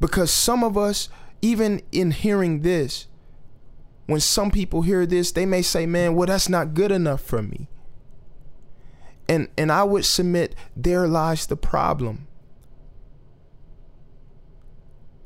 Because 0.00 0.30
some 0.30 0.64
of 0.64 0.76
us, 0.76 1.08
even 1.40 1.80
in 1.92 2.10
hearing 2.10 2.62
this, 2.62 3.06
when 4.06 4.20
some 4.20 4.50
people 4.50 4.82
hear 4.82 5.06
this, 5.06 5.32
they 5.32 5.46
may 5.46 5.62
say, 5.62 5.86
man, 5.86 6.14
well, 6.14 6.26
that's 6.26 6.48
not 6.48 6.74
good 6.74 6.92
enough 6.92 7.20
for 7.20 7.42
me. 7.42 7.68
And 9.28 9.48
and 9.58 9.72
I 9.72 9.84
would 9.84 10.04
submit 10.04 10.54
there 10.76 11.08
lies 11.08 11.46
the 11.46 11.56
problem. 11.56 12.28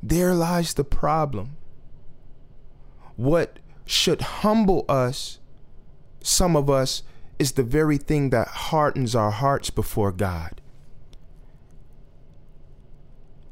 There 0.02 0.34
lies 0.34 0.74
the 0.74 0.84
problem. 0.84 1.56
What 3.16 3.58
should 3.84 4.20
humble 4.22 4.84
us, 4.88 5.38
some 6.22 6.56
of 6.56 6.70
us, 6.70 7.02
is 7.38 7.52
the 7.52 7.62
very 7.62 7.98
thing 7.98 8.30
that 8.30 8.48
hardens 8.48 9.14
our 9.14 9.30
hearts 9.30 9.68
before 9.68 10.12
God. 10.12 10.60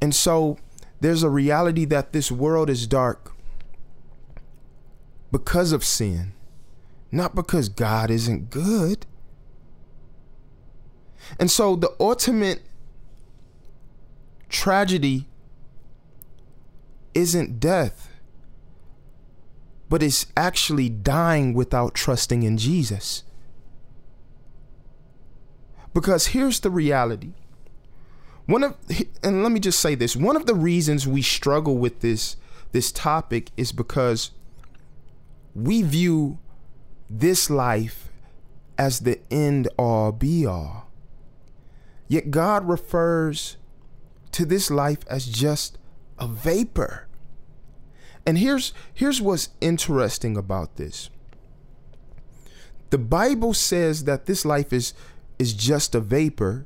And 0.01 0.15
so 0.15 0.57
there's 1.01 1.23
a 1.23 1.29
reality 1.29 1.85
that 1.85 2.13
this 2.13 2.31
world 2.31 2.69
is 2.69 2.87
dark 2.87 3.35
because 5.31 5.71
of 5.71 5.83
sin, 5.83 6.33
not 7.11 7.35
because 7.35 7.69
God 7.69 8.09
isn't 8.09 8.49
good. 8.49 9.05
And 11.37 11.51
so 11.51 11.75
the 11.75 11.93
ultimate 11.99 12.61
tragedy 14.49 15.27
isn't 17.13 17.59
death, 17.59 18.09
but 19.89 20.01
it's 20.01 20.27
actually 20.35 20.89
dying 20.89 21.53
without 21.53 21.93
trusting 21.93 22.43
in 22.43 22.57
Jesus. 22.57 23.23
Because 25.93 26.27
here's 26.27 26.59
the 26.59 26.69
reality. 26.69 27.33
One 28.45 28.63
of 28.63 28.75
and 29.23 29.43
let 29.43 29.51
me 29.51 29.59
just 29.59 29.79
say 29.79 29.95
this, 29.95 30.15
one 30.15 30.35
of 30.35 30.45
the 30.45 30.55
reasons 30.55 31.07
we 31.07 31.21
struggle 31.21 31.77
with 31.77 31.99
this 31.99 32.35
this 32.71 32.91
topic 32.91 33.51
is 33.57 33.71
because 33.71 34.31
we 35.55 35.81
view 35.81 36.37
this 37.09 37.49
life 37.49 38.09
as 38.77 39.01
the 39.01 39.19
end 39.31 39.67
all 39.77 40.11
be 40.11 40.45
all. 40.45 40.88
Yet 42.09 42.31
God 42.31 42.67
refers 42.67 43.55
to 44.31 44.43
this 44.43 44.69
life 44.69 44.99
as 45.09 45.25
just 45.27 45.77
a 46.17 46.27
vapor. 46.27 47.07
And 48.25 48.37
here's 48.37 48.73
here's 48.93 49.21
what's 49.21 49.49
interesting 49.61 50.35
about 50.35 50.75
this. 50.75 51.09
The 52.89 52.97
Bible 52.97 53.53
says 53.53 54.03
that 54.03 54.25
this 54.25 54.43
life 54.43 54.73
is 54.73 54.93
is 55.37 55.53
just 55.53 55.95
a 55.95 56.01
vapor, 56.01 56.65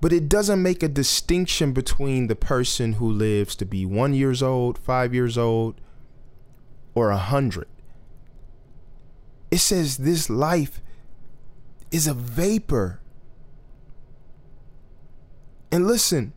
but 0.00 0.12
it 0.12 0.28
doesn't 0.28 0.62
make 0.62 0.82
a 0.82 0.88
distinction 0.88 1.72
between 1.72 2.26
the 2.26 2.36
person 2.36 2.94
who 2.94 3.08
lives 3.10 3.54
to 3.56 3.64
be 3.64 3.86
1 3.86 4.12
years 4.12 4.42
old, 4.42 4.76
5 4.76 5.14
years 5.14 5.38
old, 5.38 5.80
or 6.94 7.10
a 7.10 7.30
100. 7.30 7.66
It 9.50 9.58
says 9.58 9.98
this 9.98 10.28
life 10.28 10.82
is 11.90 12.08
a 12.08 12.14
vapor. 12.14 13.00
And 15.74 15.88
listen, 15.88 16.32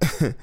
it, 0.02 0.34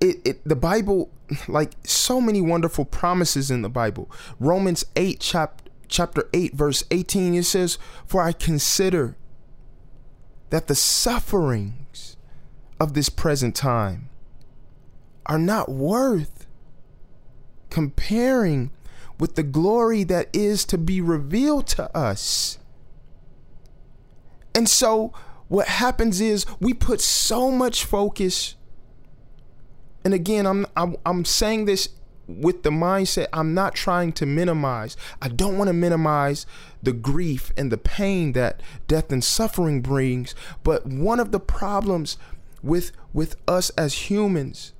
it 0.00 0.40
the 0.42 0.56
Bible 0.56 1.10
like 1.46 1.72
so 1.84 2.18
many 2.18 2.40
wonderful 2.40 2.86
promises 2.86 3.50
in 3.50 3.60
the 3.60 3.68
Bible. 3.68 4.10
Romans 4.40 4.82
8 4.96 5.20
chapter 5.20 5.70
chapter 5.86 6.30
8 6.32 6.54
verse 6.54 6.82
18 6.90 7.34
it 7.34 7.44
says 7.44 7.76
for 8.06 8.22
I 8.22 8.32
consider 8.32 9.18
that 10.48 10.66
the 10.66 10.74
sufferings 10.74 12.16
of 12.80 12.94
this 12.94 13.10
present 13.10 13.54
time 13.54 14.08
are 15.26 15.38
not 15.38 15.68
worth 15.68 16.46
comparing 17.68 18.70
with 19.20 19.34
the 19.34 19.42
glory 19.42 20.04
that 20.04 20.30
is 20.32 20.64
to 20.64 20.78
be 20.78 21.02
revealed 21.02 21.66
to 21.66 21.94
us. 21.94 22.58
And 24.54 24.66
so 24.66 25.12
what 25.52 25.68
happens 25.68 26.18
is 26.18 26.46
we 26.60 26.72
put 26.72 26.98
so 26.98 27.50
much 27.50 27.84
focus 27.84 28.54
and 30.02 30.14
again 30.14 30.46
I'm 30.46 30.64
I'm, 30.74 30.96
I'm 31.04 31.26
saying 31.26 31.66
this 31.66 31.90
with 32.26 32.62
the 32.62 32.70
mindset 32.70 33.26
I'm 33.34 33.52
not 33.52 33.74
trying 33.74 34.12
to 34.12 34.24
minimize. 34.24 34.96
I 35.20 35.28
don't 35.28 35.58
want 35.58 35.68
to 35.68 35.74
minimize 35.74 36.46
the 36.82 36.94
grief 36.94 37.52
and 37.54 37.70
the 37.70 37.76
pain 37.76 38.32
that 38.32 38.62
death 38.88 39.12
and 39.12 39.22
suffering 39.22 39.82
brings, 39.82 40.34
but 40.62 40.86
one 40.86 41.20
of 41.20 41.32
the 41.32 41.40
problems 41.40 42.16
with 42.62 42.92
with 43.12 43.36
us 43.46 43.68
as 43.76 44.10
humans 44.10 44.72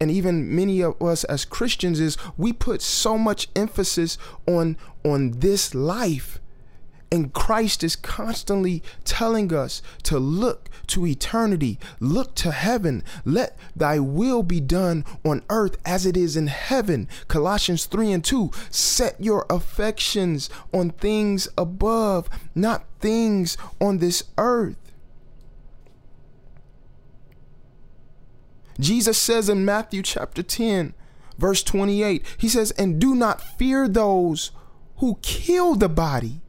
and 0.00 0.10
even 0.10 0.56
many 0.56 0.80
of 0.80 1.00
us 1.02 1.24
as 1.24 1.44
Christians 1.44 2.00
is 2.00 2.16
we 2.38 2.54
put 2.54 2.80
so 2.80 3.18
much 3.18 3.48
emphasis 3.54 4.16
on 4.46 4.78
on 5.04 5.32
this 5.32 5.74
life 5.74 6.40
and 7.12 7.30
Christ 7.34 7.84
is 7.84 7.94
constantly 7.94 8.82
telling 9.04 9.52
us 9.52 9.82
to 10.04 10.18
look 10.18 10.70
to 10.86 11.06
eternity, 11.06 11.78
look 12.00 12.34
to 12.36 12.50
heaven. 12.50 13.04
Let 13.26 13.58
thy 13.76 13.98
will 13.98 14.42
be 14.42 14.60
done 14.60 15.04
on 15.22 15.42
earth 15.50 15.76
as 15.84 16.06
it 16.06 16.16
is 16.16 16.38
in 16.38 16.46
heaven. 16.46 17.06
Colossians 17.28 17.84
3 17.84 18.12
and 18.12 18.24
2. 18.24 18.50
Set 18.70 19.22
your 19.22 19.44
affections 19.50 20.48
on 20.72 20.88
things 20.88 21.48
above, 21.58 22.30
not 22.54 22.86
things 22.98 23.58
on 23.78 23.98
this 23.98 24.24
earth. 24.38 24.76
Jesus 28.80 29.18
says 29.18 29.50
in 29.50 29.66
Matthew 29.66 30.02
chapter 30.02 30.42
10, 30.42 30.94
verse 31.36 31.62
28, 31.62 32.24
he 32.38 32.48
says, 32.48 32.70
And 32.72 32.98
do 32.98 33.14
not 33.14 33.42
fear 33.42 33.86
those 33.86 34.50
who 34.96 35.18
kill 35.20 35.74
the 35.74 35.90
body 35.90 36.40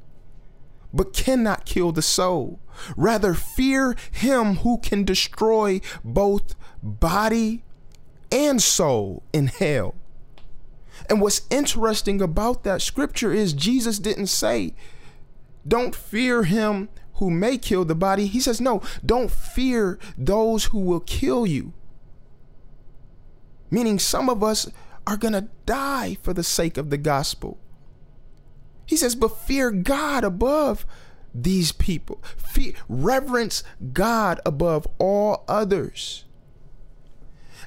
but 0.94 1.14
cannot 1.14 1.66
kill 1.66 1.92
the 1.92 2.02
soul. 2.02 2.60
Rather, 2.96 3.34
fear 3.34 3.96
him 4.12 4.58
who 4.58 4.78
can 4.78 5.04
destroy 5.04 5.82
both 6.04 6.56
body 6.82 7.64
and 8.32 8.62
soul 8.62 9.24
in 9.34 9.48
hell. 9.48 9.96
And 11.10 11.22
what's 11.22 11.42
interesting 11.50 12.22
about 12.22 12.64
that 12.64 12.82
scripture 12.82 13.34
is 13.34 13.54
Jesus 13.54 14.00
didn't 14.00 14.28
say, 14.28 14.74
don't 15.68 15.96
fear 15.96 16.44
him 16.44 16.90
who 17.16 17.30
may 17.30 17.58
kill 17.58 17.86
the 17.86 17.96
body. 17.96 18.28
He 18.28 18.40
says, 18.40 18.60
no, 18.60 18.82
don't 19.06 19.32
fear 19.32 20.00
those 20.18 20.66
who 20.66 20.80
will 20.80 21.00
kill 21.00 21.46
you. 21.46 21.74
Meaning, 23.70 23.98
some 23.98 24.30
of 24.30 24.44
us 24.44 24.70
are 25.08 25.18
going 25.18 25.34
to 25.34 25.50
die 25.66 26.18
for 26.22 26.34
the 26.34 26.44
sake 26.44 26.78
of 26.78 26.90
the 26.90 26.98
gospel. 26.98 27.58
He 28.86 28.98
says, 28.98 29.15
but 29.15 29.38
fear 29.38 29.72
God 29.72 30.24
above 30.24 30.86
these 31.34 31.72
people. 31.72 32.22
Reverence 32.88 33.63
God 33.91 34.39
above 34.46 34.88
all 35.00 35.43
others. 35.48 36.26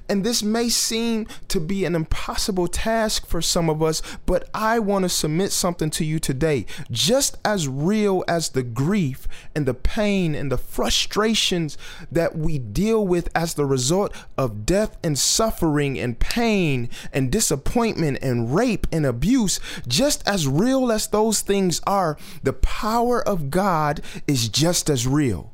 And 0.09 0.25
this 0.25 0.43
may 0.43 0.69
seem 0.69 1.27
to 1.49 1.61
be 1.61 1.85
an 1.85 1.95
impossible 1.95 2.69
task 2.69 3.27
for 3.27 3.43
some 3.43 3.69
of 3.69 3.83
us, 3.83 4.03
but 4.25 4.49
I 4.55 4.79
want 4.79 5.05
to 5.05 5.09
submit 5.09 5.53
something 5.53 5.91
to 5.91 6.05
you 6.05 6.19
today. 6.19 6.67
Just 6.91 7.37
as 7.45 7.69
real 7.69 8.25
as 8.29 8.51
the 8.51 8.63
grief 8.63 9.27
and 9.55 9.67
the 9.67 9.75
pain 9.75 10.35
and 10.35 10.51
the 10.51 10.59
frustrations 10.59 11.77
that 12.11 12.37
we 12.37 12.59
deal 12.59 13.07
with 13.07 13.29
as 13.35 13.55
the 13.55 13.67
result 13.67 14.15
of 14.39 14.65
death 14.67 14.97
and 15.03 15.19
suffering 15.19 15.99
and 15.99 16.19
pain 16.19 16.89
and 17.13 17.33
disappointment 17.33 18.19
and 18.23 18.55
rape 18.55 18.87
and 18.93 19.05
abuse, 19.05 19.59
just 19.89 20.27
as 20.27 20.47
real 20.47 20.93
as 20.93 21.09
those 21.09 21.41
things 21.41 21.81
are, 21.87 22.17
the 22.43 22.53
power 22.53 23.27
of 23.27 23.51
God 23.51 24.01
is 24.27 24.49
just 24.49 24.89
as 24.89 25.07
real 25.07 25.53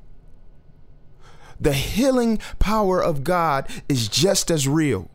the 1.62 1.72
healing 1.72 2.38
power 2.58 3.02
of 3.02 3.24
God 3.24 3.68
is 3.88 4.08
just 4.08 4.50
as 4.50 4.66
real. 4.66 5.10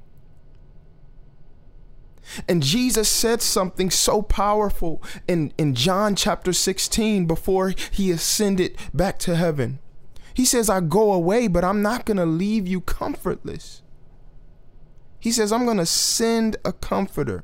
And 2.48 2.62
Jesus 2.62 3.08
said 3.08 3.42
something 3.42 3.90
so 3.90 4.22
powerful 4.22 5.02
in, 5.28 5.54
in 5.58 5.76
John 5.76 6.16
chapter 6.16 6.52
16 6.54 7.26
before 7.26 7.74
he 7.92 8.12
ascended 8.12 8.78
back 8.94 9.18
to 9.20 9.36
heaven. 9.36 9.80
He 10.34 10.46
says, 10.46 10.70
I 10.70 10.82
go 10.82 11.14
away, 11.14 11.48
but 11.48 11.64
I'm 11.64 11.82
not 11.82 12.06
going 12.06 12.18
to 12.18 12.26
leave 12.26 12.68
you 12.68 12.82
comfortless. 12.82 13.82
He 15.20 15.32
says, 15.32 15.52
I'm 15.52 15.66
going 15.66 15.78
to 15.78 15.86
send 15.86 16.58
a 16.64 16.74
comforter, 16.74 17.44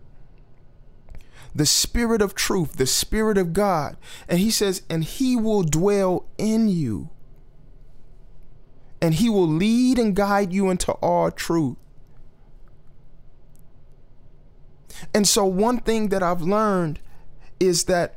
the 1.55 1.65
Spirit 1.65 2.21
of 2.21 2.35
truth, 2.35 2.73
the 2.73 2.85
Spirit 2.85 3.37
of 3.37 3.53
God. 3.53 3.97
And 4.27 4.39
he 4.39 4.51
says, 4.51 4.83
and 4.89 5.03
he 5.03 5.35
will 5.35 5.63
dwell 5.63 6.27
in 6.37 6.67
you 6.69 7.09
and 9.03 9.15
he 9.15 9.27
will 9.29 9.49
lead 9.49 9.99
and 9.99 10.15
guide 10.15 10.53
you 10.53 10.69
into 10.69 10.93
all 10.93 11.29
truth. 11.29 11.75
And 15.13 15.27
so, 15.27 15.43
one 15.43 15.79
thing 15.79 16.07
that 16.07 16.23
I've 16.23 16.41
learned 16.41 17.01
is 17.59 17.83
that 17.83 18.15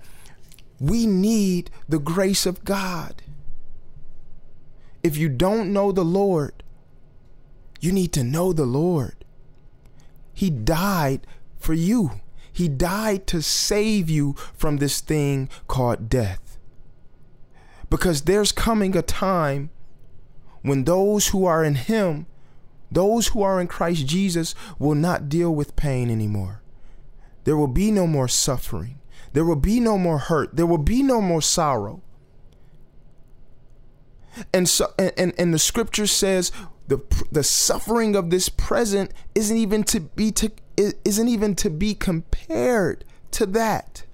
we 0.79 1.05
need 1.05 1.73
the 1.89 1.99
grace 1.99 2.47
of 2.47 2.65
God. 2.65 3.21
If 5.03 5.17
you 5.17 5.29
don't 5.29 5.73
know 5.73 5.91
the 5.91 6.05
Lord, 6.05 6.63
you 7.81 7.91
need 7.91 8.13
to 8.13 8.23
know 8.23 8.53
the 8.53 8.65
Lord. 8.65 9.25
He 10.33 10.51
died 10.51 11.27
for 11.59 11.75
you, 11.75 12.21
He 12.53 12.69
died 12.69 13.27
to 13.27 13.43
save 13.43 14.09
you 14.09 14.35
from 14.55 14.77
this 14.77 15.01
thing 15.01 15.49
called 15.67 16.09
death. 16.09 16.59
Because 17.91 18.23
there's 18.23 18.53
coming 18.53 18.97
a 18.97 19.03
time 19.03 19.71
when 20.67 20.85
those 20.85 21.29
who 21.29 21.47
are 21.47 21.65
in 21.65 21.77
Him, 21.77 22.27
those 22.91 23.29
who 23.29 23.43
are 23.43 23.61
in 23.61 23.69
Christ 23.69 24.07
Jesus, 24.07 24.55
will 24.79 24.95
not 24.95 25.29
deal 25.29 25.55
with 25.55 25.77
pain 25.77 26.11
anymore. 26.11 26.63
There 27.45 27.57
will 27.57 27.69
be 27.69 27.93
no 27.93 28.07
more 28.09 28.27
suffering. 28.27 28.99
There 29.33 29.45
will 29.45 29.55
be 29.55 29.79
no 29.79 29.97
more 29.97 30.19
hurt. 30.19 30.57
There 30.57 30.67
will 30.67 30.79
be 30.79 31.03
no 31.03 31.21
more 31.21 31.41
sorrow. 31.41 32.03
And 34.53 34.69
so 34.69 34.93
and, 34.99 35.33
and, 35.39 35.55
the 35.55 35.59
scripture 35.59 36.07
says 36.07 36.53
the 36.89 36.99
the 37.31 37.45
suffering 37.45 38.17
of 38.17 38.31
this 38.31 38.49
present 38.49 39.13
isn't 39.35 39.57
even 39.57 39.85
to 39.85 40.01
be 40.01 40.33
to 40.33 40.51
isn't 40.77 41.29
even 41.29 41.55
to 41.57 41.71
be 41.71 41.95
compared 41.95 43.05
to 43.31 43.47
that. 43.47 44.05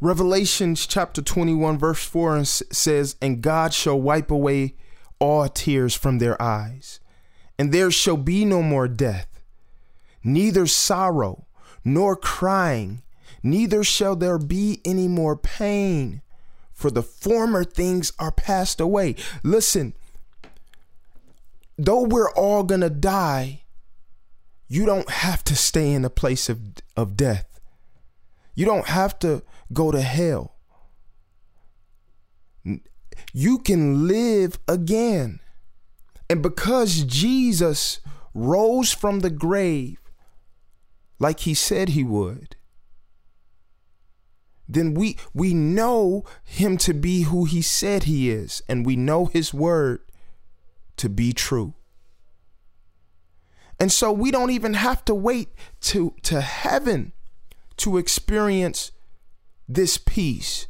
Revelations 0.00 0.86
chapter 0.86 1.22
21 1.22 1.78
verse 1.78 2.04
4 2.04 2.44
says, 2.44 3.16
"And 3.22 3.40
God 3.40 3.72
shall 3.72 4.00
wipe 4.00 4.30
away 4.30 4.74
all 5.22 5.48
tears 5.48 5.94
from 5.94 6.18
their 6.18 6.40
eyes, 6.42 6.98
and 7.56 7.70
there 7.70 7.92
shall 7.92 8.16
be 8.16 8.44
no 8.44 8.60
more 8.60 8.88
death, 8.88 9.28
neither 10.24 10.66
sorrow, 10.66 11.46
nor 11.84 12.16
crying, 12.16 13.02
neither 13.40 13.84
shall 13.84 14.16
there 14.16 14.38
be 14.38 14.80
any 14.84 15.06
more 15.06 15.36
pain, 15.36 16.22
for 16.72 16.90
the 16.90 17.02
former 17.04 17.62
things 17.62 18.12
are 18.18 18.32
passed 18.32 18.80
away." 18.80 19.14
Listen, 19.44 19.94
though 21.78 22.02
we're 22.02 22.32
all 22.32 22.66
to 22.66 22.90
die, 22.90 23.62
you 24.66 24.84
don't 24.84 25.10
have 25.10 25.44
to 25.44 25.54
stay 25.54 25.92
in 25.92 26.04
a 26.04 26.10
place 26.10 26.48
of 26.48 26.58
of 26.96 27.16
death. 27.16 27.60
You 28.56 28.66
don't 28.66 28.88
have 28.88 29.18
to 29.20 29.42
go 29.72 29.92
to 29.92 30.00
hell. 30.00 30.56
You 33.32 33.58
can 33.58 34.06
live 34.06 34.58
again. 34.68 35.40
And 36.28 36.42
because 36.42 37.04
Jesus 37.04 38.00
rose 38.34 38.92
from 38.92 39.20
the 39.20 39.30
grave 39.30 39.98
like 41.18 41.40
he 41.40 41.54
said 41.54 41.90
he 41.90 42.04
would, 42.04 42.56
then 44.68 44.94
we 44.94 45.18
we 45.34 45.52
know 45.54 46.24
him 46.44 46.76
to 46.78 46.94
be 46.94 47.22
who 47.22 47.44
he 47.44 47.60
said 47.60 48.04
he 48.04 48.30
is 48.30 48.62
and 48.68 48.86
we 48.86 48.96
know 48.96 49.26
his 49.26 49.52
word 49.52 50.00
to 50.96 51.08
be 51.08 51.32
true. 51.32 51.74
And 53.78 53.90
so 53.90 54.12
we 54.12 54.30
don't 54.30 54.50
even 54.50 54.74
have 54.74 55.04
to 55.06 55.14
wait 55.14 55.48
to 55.82 56.14
to 56.22 56.40
heaven 56.40 57.12
to 57.78 57.98
experience 57.98 58.92
this 59.68 59.98
peace 59.98 60.66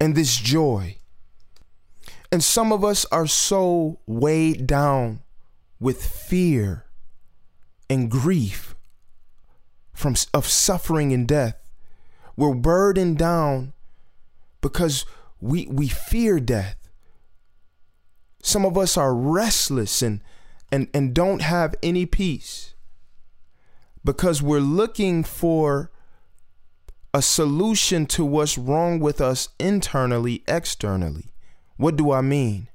and 0.00 0.14
this 0.14 0.36
joy. 0.36 0.96
And 2.32 2.42
some 2.42 2.72
of 2.72 2.82
us 2.82 3.04
are 3.12 3.26
so 3.26 4.00
weighed 4.06 4.66
down 4.66 5.20
with 5.78 6.02
fear 6.02 6.86
and 7.90 8.10
grief 8.10 8.74
from 9.92 10.16
of 10.32 10.46
suffering 10.46 11.12
and 11.12 11.28
death. 11.28 11.70
We're 12.34 12.54
burdened 12.54 13.18
down 13.18 13.74
because 14.62 15.04
we 15.42 15.66
we 15.66 15.88
fear 15.88 16.40
death. 16.40 16.88
Some 18.42 18.64
of 18.64 18.78
us 18.78 18.96
are 18.96 19.14
restless 19.14 20.00
and 20.00 20.22
and 20.72 20.88
and 20.94 21.12
don't 21.12 21.42
have 21.42 21.74
any 21.82 22.06
peace 22.06 22.72
because 24.02 24.40
we're 24.40 24.60
looking 24.60 25.22
for 25.22 25.90
a 27.12 27.20
solution 27.20 28.06
to 28.06 28.24
what's 28.24 28.56
wrong 28.56 29.00
with 29.00 29.20
us 29.20 29.50
internally, 29.60 30.42
externally. 30.48 31.31
What 31.76 31.96
do 31.96 32.12
I 32.12 32.20
mean? 32.20 32.68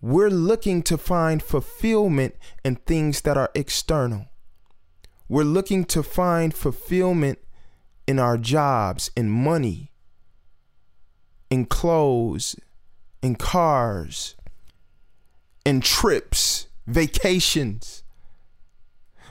We're 0.00 0.30
looking 0.30 0.82
to 0.84 0.96
find 0.96 1.42
fulfillment 1.42 2.36
in 2.64 2.76
things 2.76 3.22
that 3.22 3.36
are 3.36 3.50
external. 3.54 4.26
We're 5.28 5.44
looking 5.44 5.84
to 5.86 6.02
find 6.02 6.54
fulfillment 6.54 7.38
in 8.06 8.18
our 8.18 8.38
jobs, 8.38 9.10
in 9.16 9.28
money, 9.28 9.92
in 11.50 11.66
clothes, 11.66 12.56
in 13.22 13.34
cars, 13.34 14.36
in 15.66 15.80
trips, 15.80 16.68
vacations. 16.86 18.02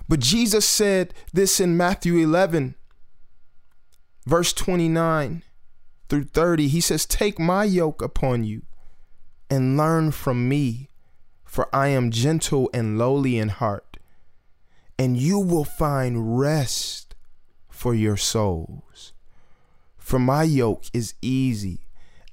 But 0.08 0.20
Jesus 0.20 0.68
said 0.68 1.14
this 1.34 1.60
in 1.60 1.76
Matthew 1.76 2.18
11 2.18 2.76
verse 4.28 4.52
29 4.52 5.42
through 6.10 6.26
30, 6.26 6.68
he 6.68 6.82
says, 6.82 7.06
Take 7.06 7.40
my 7.40 7.64
yoke 7.64 8.02
upon 8.02 8.44
you 8.44 8.64
and 9.50 9.78
learn 9.78 10.12
from 10.12 10.48
me, 10.48 10.90
for 11.44 11.74
I 11.74 11.90
am 11.90 12.12
gentle 12.12 12.70
and 12.74 12.98
lowly 12.98 13.38
in 13.38 13.50
heart, 13.50 13.98
and 14.98 15.18
you 15.18 15.40
will 15.40 15.64
find 15.64 16.40
rest 16.40 17.16
for 17.70 17.94
your 17.94 18.18
souls. 18.18 19.14
For 19.98 20.20
my 20.20 20.44
yoke 20.44 20.86
is 20.94 21.16
easy 21.22 21.82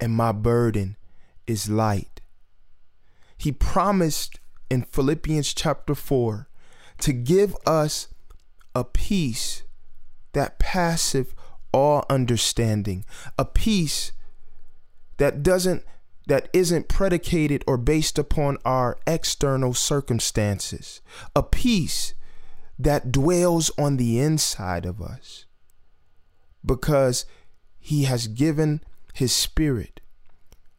and 0.00 0.12
my 0.12 0.32
burden 0.32 0.96
is 1.46 1.68
light. 1.68 2.20
He 3.36 3.52
promised 3.52 4.38
in 4.70 4.82
Philippians 4.82 5.52
chapter 5.52 5.94
4 5.94 6.48
to 6.98 7.12
give 7.12 7.56
us 7.66 8.08
a 8.74 8.84
peace 8.84 9.62
that 10.32 10.58
passeth 10.58 11.34
all 11.74 12.06
understanding, 12.08 13.04
a 13.36 13.44
peace 13.44 14.12
that 15.16 15.42
doesn't 15.42 15.82
that 16.26 16.48
isn't 16.54 16.88
predicated 16.88 17.62
or 17.66 17.76
based 17.76 18.18
upon 18.18 18.56
our 18.64 18.96
external 19.06 19.74
circumstances, 19.74 21.02
a 21.36 21.42
peace 21.42 22.14
that 22.78 23.12
dwells 23.12 23.70
on 23.76 23.98
the 23.98 24.18
inside 24.18 24.86
of 24.86 25.02
us 25.02 25.44
because 26.64 27.26
he 27.78 28.04
has 28.04 28.26
given 28.26 28.80
his 29.12 29.34
spirit. 29.34 30.00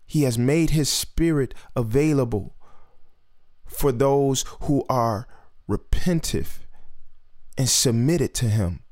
He 0.08 0.24
has 0.24 0.38
made 0.38 0.72
his 0.72 0.90
spirit 0.90 1.54
available 1.76 2.56
for 3.68 3.92
those 3.92 4.46
who 4.62 4.84
are 4.90 5.28
repentive 5.70 6.60
and 7.56 7.70
submitted 7.70 8.34
to 8.36 8.46
him 8.46 8.85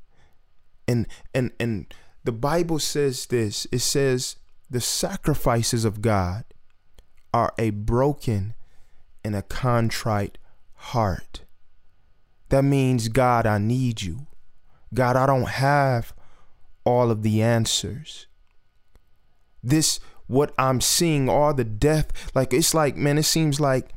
and 0.86 1.06
and 1.34 1.52
and 1.58 1.92
the 2.24 2.32
bible 2.32 2.78
says 2.78 3.26
this. 3.26 3.66
It 3.70 3.80
says 3.80 4.36
the 4.70 4.80
sacrifices 4.80 5.84
of 5.84 6.02
god 6.02 6.44
are 7.32 7.52
a 7.58 7.70
broken 7.70 8.54
and 9.24 9.34
a 9.34 9.42
contrite 9.42 10.38
heart. 10.74 11.42
That 12.48 12.64
means 12.64 13.08
god 13.08 13.46
i 13.46 13.58
need 13.58 14.02
you. 14.02 14.26
God 14.92 15.16
i 15.16 15.26
don't 15.26 15.48
have 15.48 16.14
all 16.84 17.10
of 17.10 17.22
the 17.22 17.42
answers. 17.42 18.26
This 19.62 20.00
what 20.26 20.54
i'm 20.58 20.80
seeing 20.80 21.28
all 21.28 21.52
the 21.52 21.64
death 21.64 22.30
like 22.34 22.52
it's 22.52 22.74
like 22.74 22.96
man 22.96 23.18
it 23.18 23.24
seems 23.24 23.60
like 23.60 23.92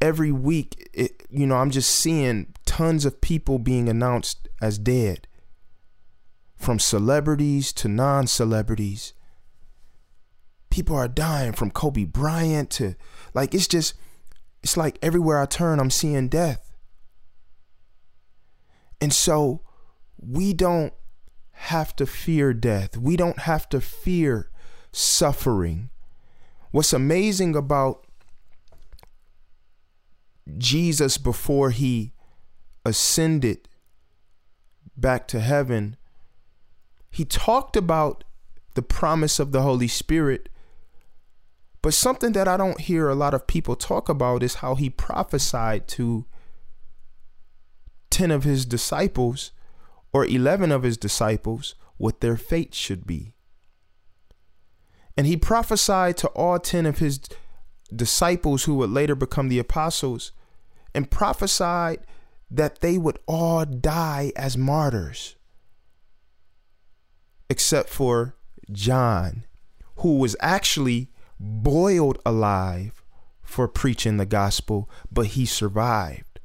every 0.00 0.30
week 0.30 0.88
it, 0.92 1.22
you 1.30 1.46
know 1.46 1.56
i'm 1.56 1.70
just 1.70 1.90
seeing 1.90 2.46
tons 2.64 3.04
of 3.04 3.20
people 3.20 3.58
being 3.58 3.88
announced 3.88 4.48
as 4.62 4.78
dead 4.78 5.26
from 6.56 6.78
celebrities 6.78 7.72
to 7.74 7.88
non 7.88 8.26
celebrities. 8.26 9.12
People 10.70 10.96
are 10.96 11.08
dying 11.08 11.52
from 11.52 11.70
Kobe 11.70 12.04
Bryant 12.04 12.70
to 12.70 12.96
like 13.34 13.54
it's 13.54 13.68
just 13.68 13.94
it's 14.62 14.76
like 14.76 14.98
everywhere 15.02 15.40
I 15.40 15.46
turn 15.46 15.78
I'm 15.78 15.90
seeing 15.90 16.28
death. 16.28 16.74
And 19.00 19.12
so 19.12 19.60
we 20.18 20.52
don't 20.52 20.92
have 21.52 21.94
to 21.96 22.06
fear 22.06 22.52
death. 22.52 22.96
We 22.96 23.16
don't 23.16 23.40
have 23.40 23.68
to 23.70 23.80
fear 23.80 24.50
suffering. 24.92 25.90
What's 26.70 26.92
amazing 26.92 27.54
about 27.54 28.06
Jesus 30.58 31.18
before 31.18 31.70
he 31.70 32.12
ascended 32.84 33.68
back 34.96 35.28
to 35.28 35.40
heaven 35.40 35.96
he 37.16 37.24
talked 37.24 37.78
about 37.78 38.24
the 38.74 38.82
promise 38.82 39.40
of 39.40 39.50
the 39.50 39.62
Holy 39.62 39.88
Spirit. 39.88 40.50
But 41.80 41.94
something 41.94 42.32
that 42.32 42.46
I 42.46 42.58
don't 42.58 42.78
hear 42.78 43.08
a 43.08 43.14
lot 43.14 43.32
of 43.32 43.46
people 43.46 43.74
talk 43.74 44.10
about 44.10 44.42
is 44.42 44.56
how 44.56 44.74
he 44.74 44.90
prophesied 44.90 45.88
to 45.96 46.26
10 48.10 48.30
of 48.30 48.44
his 48.44 48.66
disciples 48.66 49.52
or 50.12 50.26
11 50.26 50.70
of 50.70 50.82
his 50.82 50.98
disciples 50.98 51.74
what 51.96 52.20
their 52.20 52.36
fate 52.36 52.74
should 52.74 53.06
be. 53.06 53.32
And 55.16 55.26
he 55.26 55.38
prophesied 55.38 56.18
to 56.18 56.28
all 56.28 56.58
10 56.58 56.84
of 56.84 56.98
his 56.98 57.18
disciples 57.94 58.64
who 58.64 58.74
would 58.74 58.90
later 58.90 59.14
become 59.14 59.48
the 59.48 59.58
apostles 59.58 60.32
and 60.94 61.10
prophesied 61.10 62.00
that 62.50 62.82
they 62.82 62.98
would 62.98 63.18
all 63.26 63.64
die 63.64 64.32
as 64.36 64.58
martyrs 64.58 65.36
except 67.48 67.88
for 67.88 68.36
John, 68.70 69.44
who 69.96 70.18
was 70.18 70.36
actually 70.40 71.10
boiled 71.38 72.18
alive 72.26 73.02
for 73.42 73.68
preaching 73.68 74.16
the 74.16 74.26
gospel, 74.26 74.90
but 75.10 75.26
he 75.26 75.46
survived. 75.46 76.40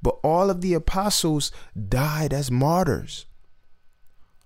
But 0.00 0.18
all 0.22 0.48
of 0.48 0.60
the 0.60 0.74
apostles 0.74 1.50
died 1.88 2.32
as 2.32 2.50
martyrs. 2.50 3.26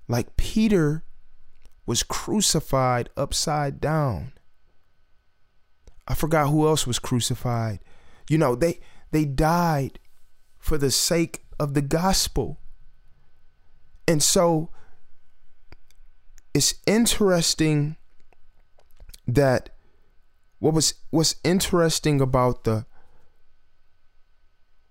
Like 0.08 0.36
Peter 0.36 1.04
was 1.86 2.02
crucified 2.02 3.10
upside 3.16 3.80
down. 3.80 4.32
I 6.08 6.14
forgot 6.14 6.48
who 6.48 6.66
else 6.66 6.86
was 6.86 6.98
crucified. 6.98 7.80
You 8.28 8.38
know, 8.38 8.54
they 8.54 8.80
they 9.10 9.24
died 9.24 9.98
for 10.58 10.78
the 10.78 10.90
sake 10.90 11.44
of 11.60 11.74
the 11.74 11.82
gospel. 11.82 12.58
And 14.08 14.22
so 14.22 14.70
it's 16.54 16.74
interesting 16.86 17.96
that 19.26 19.70
what 20.58 20.74
was 20.74 20.94
what's 21.10 21.36
interesting 21.44 22.20
about 22.20 22.64
the 22.64 22.86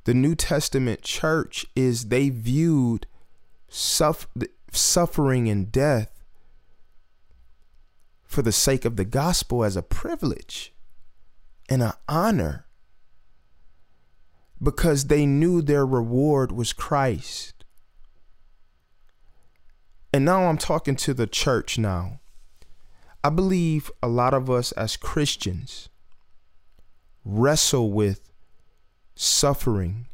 the 0.03 0.13
New 0.13 0.35
Testament 0.35 1.03
church 1.03 1.65
is 1.75 2.05
they 2.05 2.29
viewed 2.29 3.05
suff- 3.69 4.27
suffering 4.71 5.47
and 5.47 5.71
death 5.71 6.23
for 8.23 8.41
the 8.41 8.51
sake 8.51 8.83
of 8.83 8.95
the 8.95 9.05
gospel 9.05 9.63
as 9.63 9.75
a 9.75 9.83
privilege 9.83 10.73
and 11.69 11.83
an 11.83 11.91
honor 12.09 12.65
because 14.61 15.05
they 15.05 15.25
knew 15.25 15.61
their 15.61 15.85
reward 15.85 16.51
was 16.51 16.73
Christ. 16.73 17.60
And 20.13 20.25
now 20.25 20.43
I'm 20.45 20.57
talking 20.57 20.95
to 20.97 21.13
the 21.13 21.27
church 21.27 21.77
now. 21.77 22.19
I 23.23 23.29
believe 23.29 23.91
a 24.01 24.07
lot 24.07 24.33
of 24.33 24.49
us 24.49 24.71
as 24.73 24.97
Christians 24.97 25.89
wrestle 27.23 27.91
with 27.91 28.31
suffering 29.15 30.07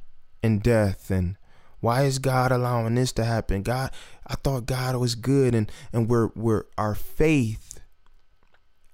and 0.43 0.61
death 0.61 1.09
and 1.09 1.37
why 1.79 2.03
is 2.03 2.19
God 2.19 2.51
allowing 2.51 2.95
this 2.95 3.11
to 3.13 3.23
happen? 3.23 3.61
God, 3.61 3.91
I 4.25 4.35
thought 4.35 4.65
God 4.65 4.95
was 4.95 5.15
good 5.15 5.53
and 5.53 5.71
and 5.93 6.09
we're 6.09 6.29
we're 6.35 6.63
our 6.77 6.95
faith 6.95 7.79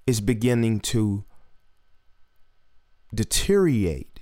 is 0.06 0.20
beginning 0.20 0.80
to 0.80 1.24
deteriorate. 3.14 4.20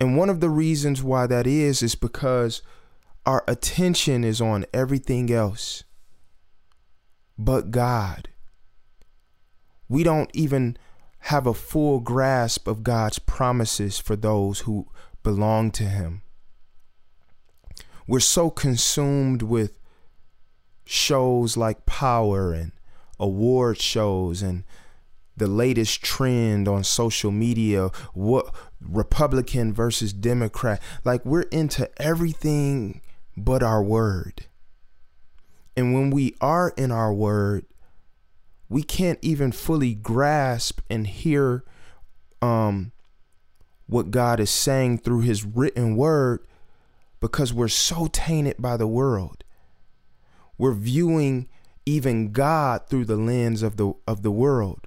And 0.00 0.16
one 0.16 0.30
of 0.30 0.40
the 0.40 0.48
reasons 0.48 1.02
why 1.02 1.26
that 1.26 1.46
is 1.46 1.82
is 1.82 1.94
because 1.94 2.62
our 3.30 3.44
attention 3.46 4.24
is 4.24 4.40
on 4.40 4.66
everything 4.74 5.32
else 5.32 5.84
but 7.38 7.70
God. 7.70 8.28
We 9.88 10.02
don't 10.02 10.32
even 10.34 10.76
have 11.20 11.46
a 11.46 11.54
full 11.54 12.00
grasp 12.00 12.66
of 12.66 12.82
God's 12.82 13.20
promises 13.20 14.00
for 14.00 14.16
those 14.16 14.60
who 14.60 14.88
belong 15.22 15.70
to 15.72 15.84
Him. 15.84 16.22
We're 18.08 18.18
so 18.18 18.50
consumed 18.50 19.42
with 19.42 19.78
shows 20.84 21.56
like 21.56 21.86
Power 21.86 22.52
and 22.52 22.72
award 23.20 23.80
shows 23.80 24.42
and 24.42 24.64
the 25.36 25.46
latest 25.46 26.02
trend 26.02 26.66
on 26.66 26.82
social 26.82 27.30
media, 27.30 27.90
what 28.12 28.52
Republican 28.80 29.72
versus 29.72 30.12
Democrat. 30.12 30.82
Like 31.04 31.24
we're 31.24 31.42
into 31.52 31.88
everything 32.02 33.02
but 33.44 33.62
our 33.62 33.82
word. 33.82 34.46
And 35.76 35.94
when 35.94 36.10
we 36.10 36.34
are 36.40 36.72
in 36.76 36.90
our 36.90 37.12
word, 37.12 37.64
we 38.68 38.82
can't 38.82 39.18
even 39.22 39.52
fully 39.52 39.94
grasp 39.94 40.80
and 40.88 41.06
hear 41.06 41.64
um, 42.42 42.92
what 43.86 44.10
God 44.10 44.40
is 44.40 44.50
saying 44.50 44.98
through 44.98 45.20
his 45.20 45.44
written 45.44 45.96
word 45.96 46.46
because 47.20 47.52
we're 47.52 47.68
so 47.68 48.06
tainted 48.06 48.56
by 48.58 48.76
the 48.76 48.86
world. 48.86 49.44
We're 50.56 50.74
viewing 50.74 51.48
even 51.86 52.32
God 52.32 52.86
through 52.88 53.06
the 53.06 53.16
lens 53.16 53.62
of 53.62 53.76
the 53.76 53.94
of 54.06 54.22
the 54.22 54.30
world 54.30 54.86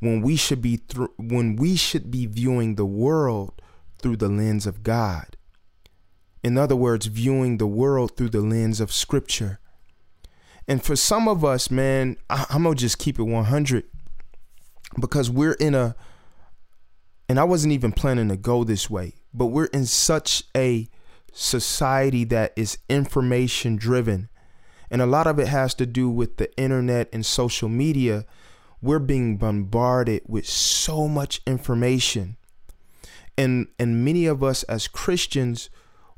when 0.00 0.20
we 0.20 0.36
should 0.36 0.60
be 0.60 0.76
through 0.76 1.12
when 1.16 1.56
we 1.56 1.76
should 1.76 2.10
be 2.10 2.26
viewing 2.26 2.74
the 2.74 2.84
world 2.84 3.62
through 3.98 4.16
the 4.16 4.28
lens 4.28 4.66
of 4.66 4.82
God. 4.82 5.36
In 6.42 6.58
other 6.58 6.76
words, 6.76 7.06
viewing 7.06 7.58
the 7.58 7.66
world 7.66 8.16
through 8.16 8.30
the 8.30 8.40
lens 8.40 8.80
of 8.80 8.92
scripture. 8.92 9.60
And 10.66 10.82
for 10.82 10.96
some 10.96 11.28
of 11.28 11.44
us, 11.44 11.70
man, 11.70 12.16
I, 12.30 12.46
I'm 12.50 12.64
gonna 12.64 12.74
just 12.74 12.98
keep 12.98 13.18
it 13.18 13.24
100 13.24 13.84
because 15.00 15.30
we're 15.30 15.52
in 15.54 15.74
a, 15.74 15.94
and 17.28 17.38
I 17.38 17.44
wasn't 17.44 17.72
even 17.72 17.92
planning 17.92 18.28
to 18.28 18.36
go 18.36 18.64
this 18.64 18.90
way, 18.90 19.14
but 19.32 19.46
we're 19.46 19.66
in 19.66 19.86
such 19.86 20.44
a 20.56 20.88
society 21.32 22.24
that 22.24 22.52
is 22.56 22.78
information 22.88 23.76
driven. 23.76 24.28
And 24.90 25.00
a 25.00 25.06
lot 25.06 25.26
of 25.26 25.38
it 25.38 25.48
has 25.48 25.74
to 25.74 25.86
do 25.86 26.10
with 26.10 26.36
the 26.36 26.54
internet 26.58 27.08
and 27.12 27.24
social 27.24 27.68
media. 27.68 28.26
We're 28.82 28.98
being 28.98 29.38
bombarded 29.38 30.22
with 30.26 30.46
so 30.46 31.08
much 31.08 31.40
information. 31.46 32.36
And 33.38 33.68
and 33.78 34.04
many 34.04 34.26
of 34.26 34.42
us 34.42 34.62
as 34.64 34.86
Christians, 34.86 35.70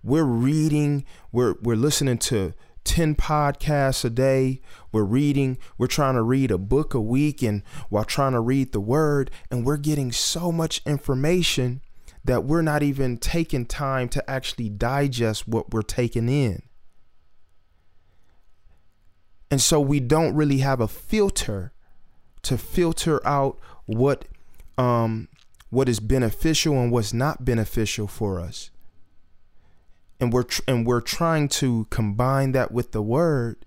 we're 0.05 0.25
reading, 0.25 1.05
we're 1.33 1.55
we're 1.63 1.77
listening 1.77 2.19
to 2.19 2.53
10 2.85 3.15
podcasts 3.15 4.05
a 4.05 4.11
day. 4.11 4.61
We're 4.93 5.05
reading, 5.05 5.59
we're 5.79 5.87
trying 5.87 6.15
to 6.15 6.23
read 6.23 6.51
a 6.51 6.59
book 6.59 6.95
a 6.95 7.01
week 7.01 7.43
and 7.43 7.63
while 7.89 8.05
trying 8.05 8.33
to 8.33 8.41
read 8.41 8.73
the 8.73 8.81
word 8.81 9.31
and 9.51 9.65
we're 9.65 9.79
getting 9.79 10.13
so 10.13 10.53
much 10.53 10.83
information 10.87 11.81
that 12.25 12.45
we're 12.45 12.63
not 12.63 12.83
even 12.83 13.17
taking 13.17 13.67
time 13.67 14.09
to 14.11 14.31
actually 14.31 14.69
digest 14.69 15.49
what 15.49 15.73
we're 15.73 15.83
taking 15.83 16.29
in. 16.29 16.63
And 19.51 19.61
so 19.61 19.81
we 19.81 20.01
don't 20.01 20.35
really 20.35 20.59
have 20.59 20.81
a 20.81 20.89
filter 20.89 21.73
to 22.43 22.59
filter 22.59 23.27
out 23.27 23.59
what 23.87 24.27
um 24.77 25.29
what 25.71 25.89
is 25.89 25.99
beneficial 26.01 26.75
and 26.75 26.93
what's 26.93 27.13
not 27.13 27.45
beneficial 27.45 28.07
for 28.07 28.39
us. 28.41 28.71
And 30.21 30.33
we're 30.33 30.45
tr- 30.45 30.63
and 30.69 30.87
we're 30.87 31.01
trying 31.01 31.49
to 31.49 31.87
combine 31.91 32.53
that 32.53 32.73
with 32.73 32.93
the 32.93 33.03
word 33.03 33.65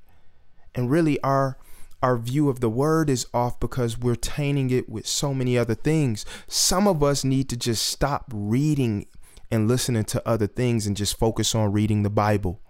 and 0.74 0.90
really 0.90 1.20
our 1.22 1.58
our 2.04 2.18
view 2.18 2.48
of 2.48 2.60
the 2.60 2.70
word 2.70 3.10
is 3.10 3.26
off 3.34 3.60
because 3.60 3.98
we're 3.98 4.16
tainting 4.16 4.70
it 4.70 4.88
with 4.88 5.08
so 5.08 5.34
many 5.34 5.58
other 5.58 5.74
things. 5.74 6.26
Some 6.48 6.88
of 6.88 7.02
us 7.02 7.24
need 7.24 7.50
to 7.50 7.58
just 7.58 7.88
stop 7.88 8.26
reading 8.32 9.08
and 9.50 9.68
listening 9.68 10.04
to 10.06 10.28
other 10.28 10.46
things 10.46 10.86
and 10.86 10.96
just 10.96 11.18
focus 11.18 11.56
on 11.56 11.72
reading 11.72 12.04
the 12.04 12.10
Bible. 12.12 12.62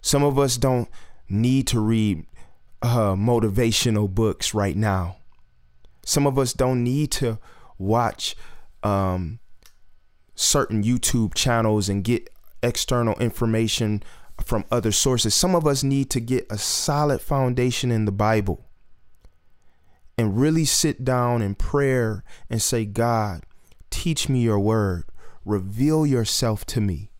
Some 0.00 0.24
of 0.24 0.38
us 0.38 0.56
don't 0.56 0.88
need 1.28 1.66
to 1.68 1.80
read 1.80 2.24
uh, 2.80 3.14
motivational 3.14 4.08
books 4.08 4.54
right 4.54 4.76
now. 4.76 5.18
Some 6.04 6.26
of 6.26 6.38
us 6.38 6.54
don't 6.54 6.82
need 6.82 7.10
to 7.12 7.38
watch 7.78 8.34
um, 8.82 9.38
certain 10.34 10.82
YouTube 10.82 11.34
channels 11.34 11.88
and 11.88 12.04
get 12.04 12.30
external 12.62 13.18
information 13.18 14.02
from 14.44 14.64
other 14.70 14.92
sources. 14.92 15.34
Some 15.34 15.54
of 15.54 15.66
us 15.66 15.82
need 15.82 16.10
to 16.10 16.20
get 16.20 16.46
a 16.50 16.58
solid 16.58 17.20
foundation 17.20 17.90
in 17.90 18.04
the 18.04 18.12
Bible 18.12 18.66
and 20.18 20.38
really 20.38 20.64
sit 20.64 21.04
down 21.04 21.42
in 21.42 21.54
prayer 21.54 22.22
and 22.50 22.60
say, 22.60 22.84
God, 22.84 23.44
teach 23.90 24.28
me 24.28 24.42
your 24.42 24.60
word, 24.60 25.04
reveal 25.44 26.06
yourself 26.06 26.64
to 26.66 26.80
me, 26.80 27.10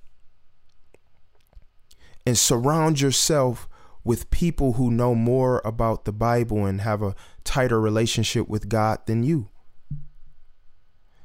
and 2.26 2.36
surround 2.36 3.00
yourself 3.00 3.68
with 4.04 4.30
people 4.30 4.74
who 4.74 4.90
know 4.90 5.14
more 5.14 5.62
about 5.64 6.04
the 6.04 6.12
Bible 6.12 6.64
and 6.66 6.80
have 6.80 7.02
a 7.02 7.14
tighter 7.44 7.80
relationship 7.80 8.48
with 8.48 8.68
God 8.68 8.98
than 9.06 9.22
you. 9.22 9.48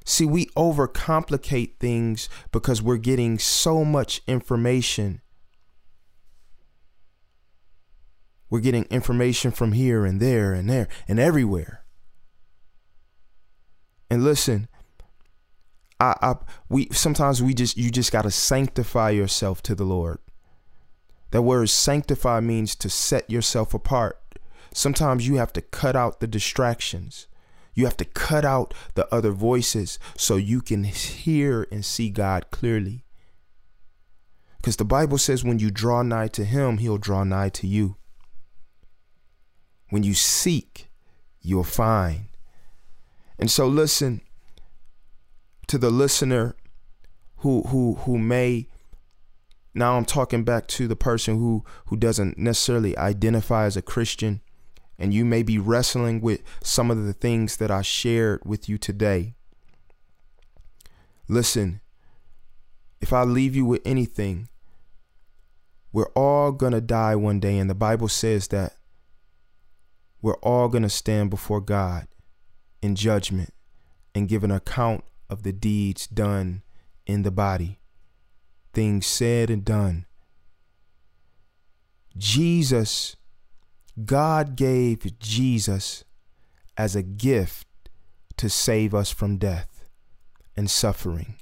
See, 0.08 0.26
we 0.26 0.46
overcomplicate 0.48 1.80
things 1.80 2.30
because 2.52 2.82
we're 2.82 2.98
getting 2.98 3.38
so 3.38 3.84
much 3.84 4.22
information 4.26 5.22
We're 8.50 8.62
getting 8.62 8.86
information 8.86 9.52
from 9.52 9.74
here 9.74 10.06
and 10.06 10.20
there 10.20 10.54
and 10.54 10.70
there 10.70 10.88
and 11.08 11.20
everywhere. 11.20 11.84
And 14.10 14.24
listen, 14.24 14.70
I, 16.00 16.16
I 16.22 16.36
we 16.70 16.88
sometimes 16.92 17.44
we 17.44 17.54
just 17.54 17.76
you 17.76 17.92
just 17.92 18.12
gotta 18.12 18.32
sanctify 18.32 19.10
yourself 19.10 19.62
to 19.64 19.76
the 19.76 19.84
Lord. 19.84 20.20
That 21.32 21.42
word 21.42 21.70
sanctify 21.70 22.40
means 22.40 22.74
to 22.76 22.90
set 22.90 23.30
yourself 23.30 23.74
apart. 23.74 24.18
Sometimes 24.74 25.28
you 25.28 25.36
have 25.36 25.52
to 25.54 25.62
cut 25.62 25.96
out 25.96 26.22
the 26.22 26.28
distractions. 26.28 27.28
You 27.78 27.86
have 27.86 27.98
to 27.98 28.06
cut 28.06 28.44
out 28.44 28.74
the 28.96 29.08
other 29.14 29.30
voices 29.30 30.00
so 30.18 30.36
you 30.36 30.62
can 30.62 30.84
hear 30.84 31.68
and 31.72 31.86
see 31.86 32.10
God 32.10 32.50
clearly. 32.50 33.06
Because 34.58 34.78
the 34.78 34.84
Bible 34.84 35.20
says 35.20 35.44
when 35.44 35.60
you 35.60 35.70
draw 35.70 36.02
nigh 36.02 36.30
to 36.30 36.44
Him, 36.44 36.80
He'll 36.80 36.98
draw 36.98 37.24
nigh 37.24 37.50
to 37.50 37.68
you. 37.68 37.98
When 39.92 40.02
you 40.02 40.16
seek, 40.16 40.90
you'll 41.40 41.64
find. 41.64 42.30
And 43.38 43.52
so 43.52 43.68
listen 43.68 44.22
to 45.68 45.78
the 45.78 45.92
listener 45.92 46.56
who 47.38 47.62
who 47.68 47.94
who 48.06 48.18
may 48.18 48.70
now 49.76 49.98
I'm 49.98 50.06
talking 50.06 50.44
back 50.44 50.66
to 50.70 50.88
the 50.88 50.96
person 50.96 51.38
who 51.38 51.64
who 51.86 51.96
doesn't 51.96 52.40
necessarily 52.40 52.98
identify 52.98 53.66
as 53.66 53.78
a 53.78 53.84
Christian 53.84 54.42
and 55.00 55.14
you 55.14 55.24
may 55.24 55.44
be 55.44 55.58
wrestling 55.58 56.22
with 56.22 56.42
some 56.64 56.90
of 56.90 57.06
the 57.06 57.14
things 57.14 57.58
that 57.58 57.72
I 57.72 57.82
shared 57.82 58.42
with 58.46 58.68
you 58.68 58.78
today. 58.78 59.36
Listen, 61.28 61.82
if 63.02 63.14
I 63.14 63.24
leave 63.24 63.56
you 63.56 63.66
with 63.66 63.82
anything, 63.86 64.50
we're 65.92 66.10
all 66.16 66.52
going 66.52 66.74
to 66.74 66.82
die 66.82 67.16
one 67.16 67.40
day 67.40 67.58
and 67.58 67.70
the 67.70 67.76
Bible 67.76 68.08
says 68.08 68.48
that 68.50 68.78
we're 70.22 70.38
all 70.38 70.68
going 70.68 70.84
to 70.84 70.90
stand 70.90 71.30
before 71.30 71.62
God 71.62 72.08
in 72.82 72.96
judgment 72.96 73.54
and 74.16 74.28
give 74.28 74.44
an 74.44 74.52
account 74.52 75.04
of 75.30 75.44
the 75.44 75.54
deeds 75.54 76.08
done 76.08 76.64
in 77.06 77.24
the 77.24 77.32
body, 77.32 77.80
things 78.74 79.06
said 79.06 79.50
and 79.50 79.64
done. 79.64 80.06
Jesus, 82.18 83.16
God 84.06 84.56
gave 84.56 85.20
Jesus 85.20 86.04
as 86.78 86.96
a 86.96 87.02
gift 87.02 87.68
to 88.38 88.50
save 88.50 88.94
us 88.94 89.12
from 89.12 89.38
death 89.38 89.86
and 90.56 90.70
suffering. 90.70 91.36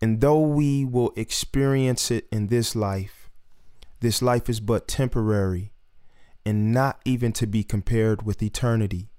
And 0.00 0.20
though 0.20 0.40
we 0.40 0.84
will 0.84 1.12
experience 1.14 2.10
it 2.10 2.26
in 2.32 2.48
this 2.48 2.74
life, 2.74 3.30
this 4.00 4.22
life 4.22 4.48
is 4.48 4.60
but 4.60 4.88
temporary 4.88 5.72
and 6.44 6.72
not 6.72 7.00
even 7.04 7.32
to 7.34 7.46
be 7.46 7.62
compared 7.62 8.22
with 8.22 8.42
eternity. 8.42 9.10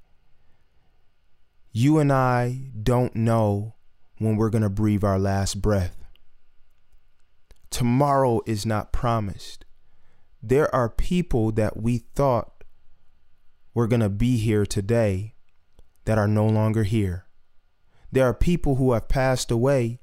You 1.72 2.00
and 2.00 2.12
I 2.12 2.72
don't 2.82 3.16
know 3.16 3.76
when 4.18 4.36
we're 4.36 4.50
going 4.50 4.64
to 4.64 4.70
breathe 4.70 5.04
our 5.04 5.20
last 5.20 5.62
breath. 5.62 6.04
Tomorrow 7.70 8.42
is 8.46 8.66
not 8.66 8.92
promised. 8.92 9.66
There 10.44 10.74
are 10.74 10.90
people 10.90 11.52
that 11.54 11.78
we 11.78 12.00
thought 12.16 12.64
were 13.74 13.88
going 13.88 14.02
to 14.02 14.10
be 14.10 14.38
here 14.38 14.66
today 14.66 15.36
that 16.06 16.18
are 16.18 16.28
no 16.28 16.48
longer 16.48 16.84
here. 16.84 17.26
There 18.12 18.26
are 18.26 18.34
people 18.34 18.76
who 18.76 18.94
have 18.94 19.08
passed 19.08 19.52
away 19.52 20.00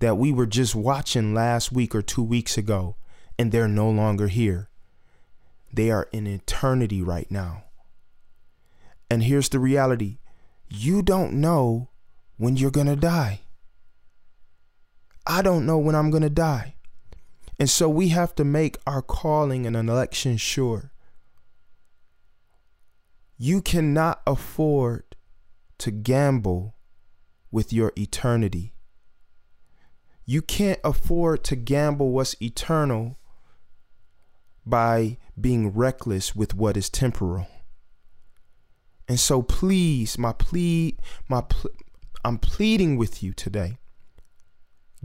that 0.00 0.16
we 0.16 0.32
were 0.32 0.46
just 0.46 0.74
watching 0.74 1.34
last 1.34 1.72
week 1.72 1.94
or 1.94 2.02
two 2.02 2.22
weeks 2.22 2.58
ago, 2.58 2.96
and 3.38 3.50
they're 3.50 3.68
no 3.68 3.90
longer 3.90 4.28
here. 4.28 4.68
They 5.72 5.90
are 5.90 6.08
in 6.12 6.26
eternity 6.26 7.02
right 7.02 7.30
now. 7.30 7.64
And 9.10 9.22
here's 9.24 9.48
the 9.48 9.58
reality 9.58 10.18
you 10.68 11.02
don't 11.02 11.32
know 11.32 11.90
when 12.36 12.56
you're 12.56 12.70
going 12.70 12.86
to 12.86 12.96
die. 12.96 13.40
I 15.26 15.42
don't 15.42 15.66
know 15.66 15.78
when 15.78 15.94
I'm 15.94 16.10
going 16.10 16.22
to 16.22 16.30
die. 16.30 16.74
And 17.60 17.68
so 17.68 17.90
we 17.90 18.08
have 18.08 18.34
to 18.36 18.44
make 18.44 18.78
our 18.86 19.02
calling 19.02 19.66
and 19.66 19.76
an 19.76 19.90
election 19.90 20.38
sure. 20.38 20.92
You 23.36 23.60
cannot 23.60 24.22
afford 24.26 25.04
to 25.76 25.90
gamble 25.90 26.74
with 27.50 27.70
your 27.70 27.92
eternity. 27.98 28.72
You 30.24 30.40
can't 30.40 30.80
afford 30.82 31.44
to 31.44 31.56
gamble 31.56 32.12
what's 32.12 32.34
eternal 32.40 33.18
by 34.64 35.18
being 35.38 35.68
reckless 35.68 36.34
with 36.34 36.54
what 36.54 36.78
is 36.78 36.88
temporal. 36.88 37.46
And 39.06 39.20
so 39.20 39.42
please, 39.42 40.16
my 40.16 40.32
plea, 40.32 40.96
my 41.28 41.42
pl- 41.42 41.72
I'm 42.24 42.38
pleading 42.38 42.96
with 42.96 43.22
you 43.22 43.34
today. 43.34 43.76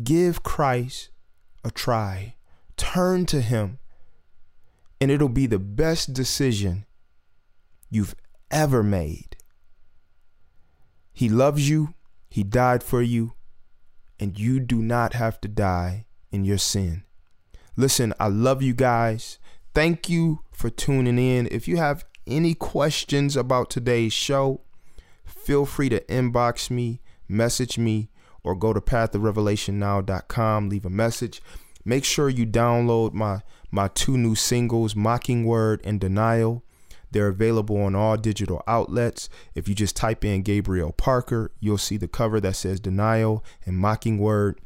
Give 0.01 0.41
Christ 0.41 1.09
a 1.65 1.71
try. 1.71 2.34
Turn 2.77 3.25
to 3.27 3.41
him. 3.41 3.79
And 4.99 5.11
it'll 5.11 5.29
be 5.29 5.45
the 5.45 5.59
best 5.59 6.13
decision 6.13 6.85
you've 7.89 8.15
ever 8.49 8.81
made. 8.83 9.37
He 11.13 11.29
loves 11.29 11.69
you. 11.69 11.93
He 12.29 12.43
died 12.43 12.83
for 12.83 13.01
you. 13.01 13.33
And 14.19 14.39
you 14.39 14.59
do 14.59 14.81
not 14.81 15.13
have 15.13 15.39
to 15.41 15.47
die 15.47 16.05
in 16.31 16.45
your 16.45 16.57
sin. 16.57 17.03
Listen, 17.75 18.13
I 18.19 18.27
love 18.27 18.61
you 18.61 18.73
guys. 18.73 19.39
Thank 19.73 20.09
you 20.09 20.39
for 20.51 20.69
tuning 20.69 21.19
in. 21.19 21.47
If 21.51 21.67
you 21.67 21.77
have 21.77 22.05
any 22.25 22.53
questions 22.53 23.35
about 23.35 23.69
today's 23.69 24.13
show, 24.13 24.61
feel 25.25 25.65
free 25.65 25.89
to 25.89 25.99
inbox 26.05 26.69
me, 26.69 27.01
message 27.27 27.77
me, 27.77 28.09
or 28.43 28.55
go 28.55 28.71
to 28.73 28.79
pathofrevelationnow.com, 28.79 30.69
leave 30.69 30.85
a 30.85 30.89
message. 30.89 31.41
Make 31.85 32.03
sure 32.03 32.27
you 32.29 32.45
download 32.45 33.13
my 33.13 33.41
my 33.71 33.87
two 33.89 34.17
new 34.17 34.35
singles, 34.35 34.95
Mocking 34.95 35.45
Word 35.45 35.81
and 35.83 35.99
Denial. 35.99 36.63
They're 37.11 37.27
available 37.27 37.81
on 37.81 37.95
all 37.95 38.17
digital 38.17 38.63
outlets. 38.67 39.29
If 39.53 39.69
you 39.69 39.75
just 39.75 39.95
type 39.95 40.25
in 40.25 40.41
Gabriel 40.41 40.91
Parker, 40.91 41.51
you'll 41.59 41.77
see 41.77 41.97
the 41.97 42.07
cover 42.07 42.41
that 42.41 42.55
says 42.55 42.79
Denial 42.79 43.43
and 43.65 43.77
Mocking 43.77 44.17
Word. 44.17 44.59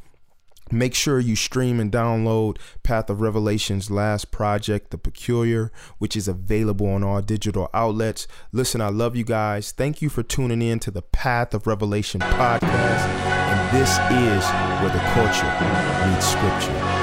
Make 0.71 0.93
sure 0.93 1.19
you 1.19 1.35
stream 1.35 1.79
and 1.79 1.91
download 1.91 2.57
Path 2.83 3.09
of 3.09 3.21
Revelation's 3.21 3.89
last 3.89 4.29
project, 4.31 4.91
The 4.91 4.99
Peculiar, 4.99 5.71
which 5.97 6.15
is 6.15 6.27
available 6.27 6.87
on 6.87 7.03
all 7.03 7.21
digital 7.21 7.69
outlets. 7.73 8.27
Listen, 8.51 8.79
I 8.79 8.89
love 8.89 9.15
you 9.15 9.23
guys. 9.23 9.71
Thank 9.71 10.01
you 10.01 10.09
for 10.09 10.21
tuning 10.21 10.61
in 10.61 10.79
to 10.81 10.91
the 10.91 11.01
Path 11.01 11.55
of 11.55 11.65
Revelation 11.65 12.21
podcast. 12.21 12.63
And 12.63 13.77
this 13.77 13.89
is 13.89 14.45
where 14.81 14.93
the 14.93 14.99
culture 15.13 16.11
meets 16.11 16.27
scripture. 16.27 16.98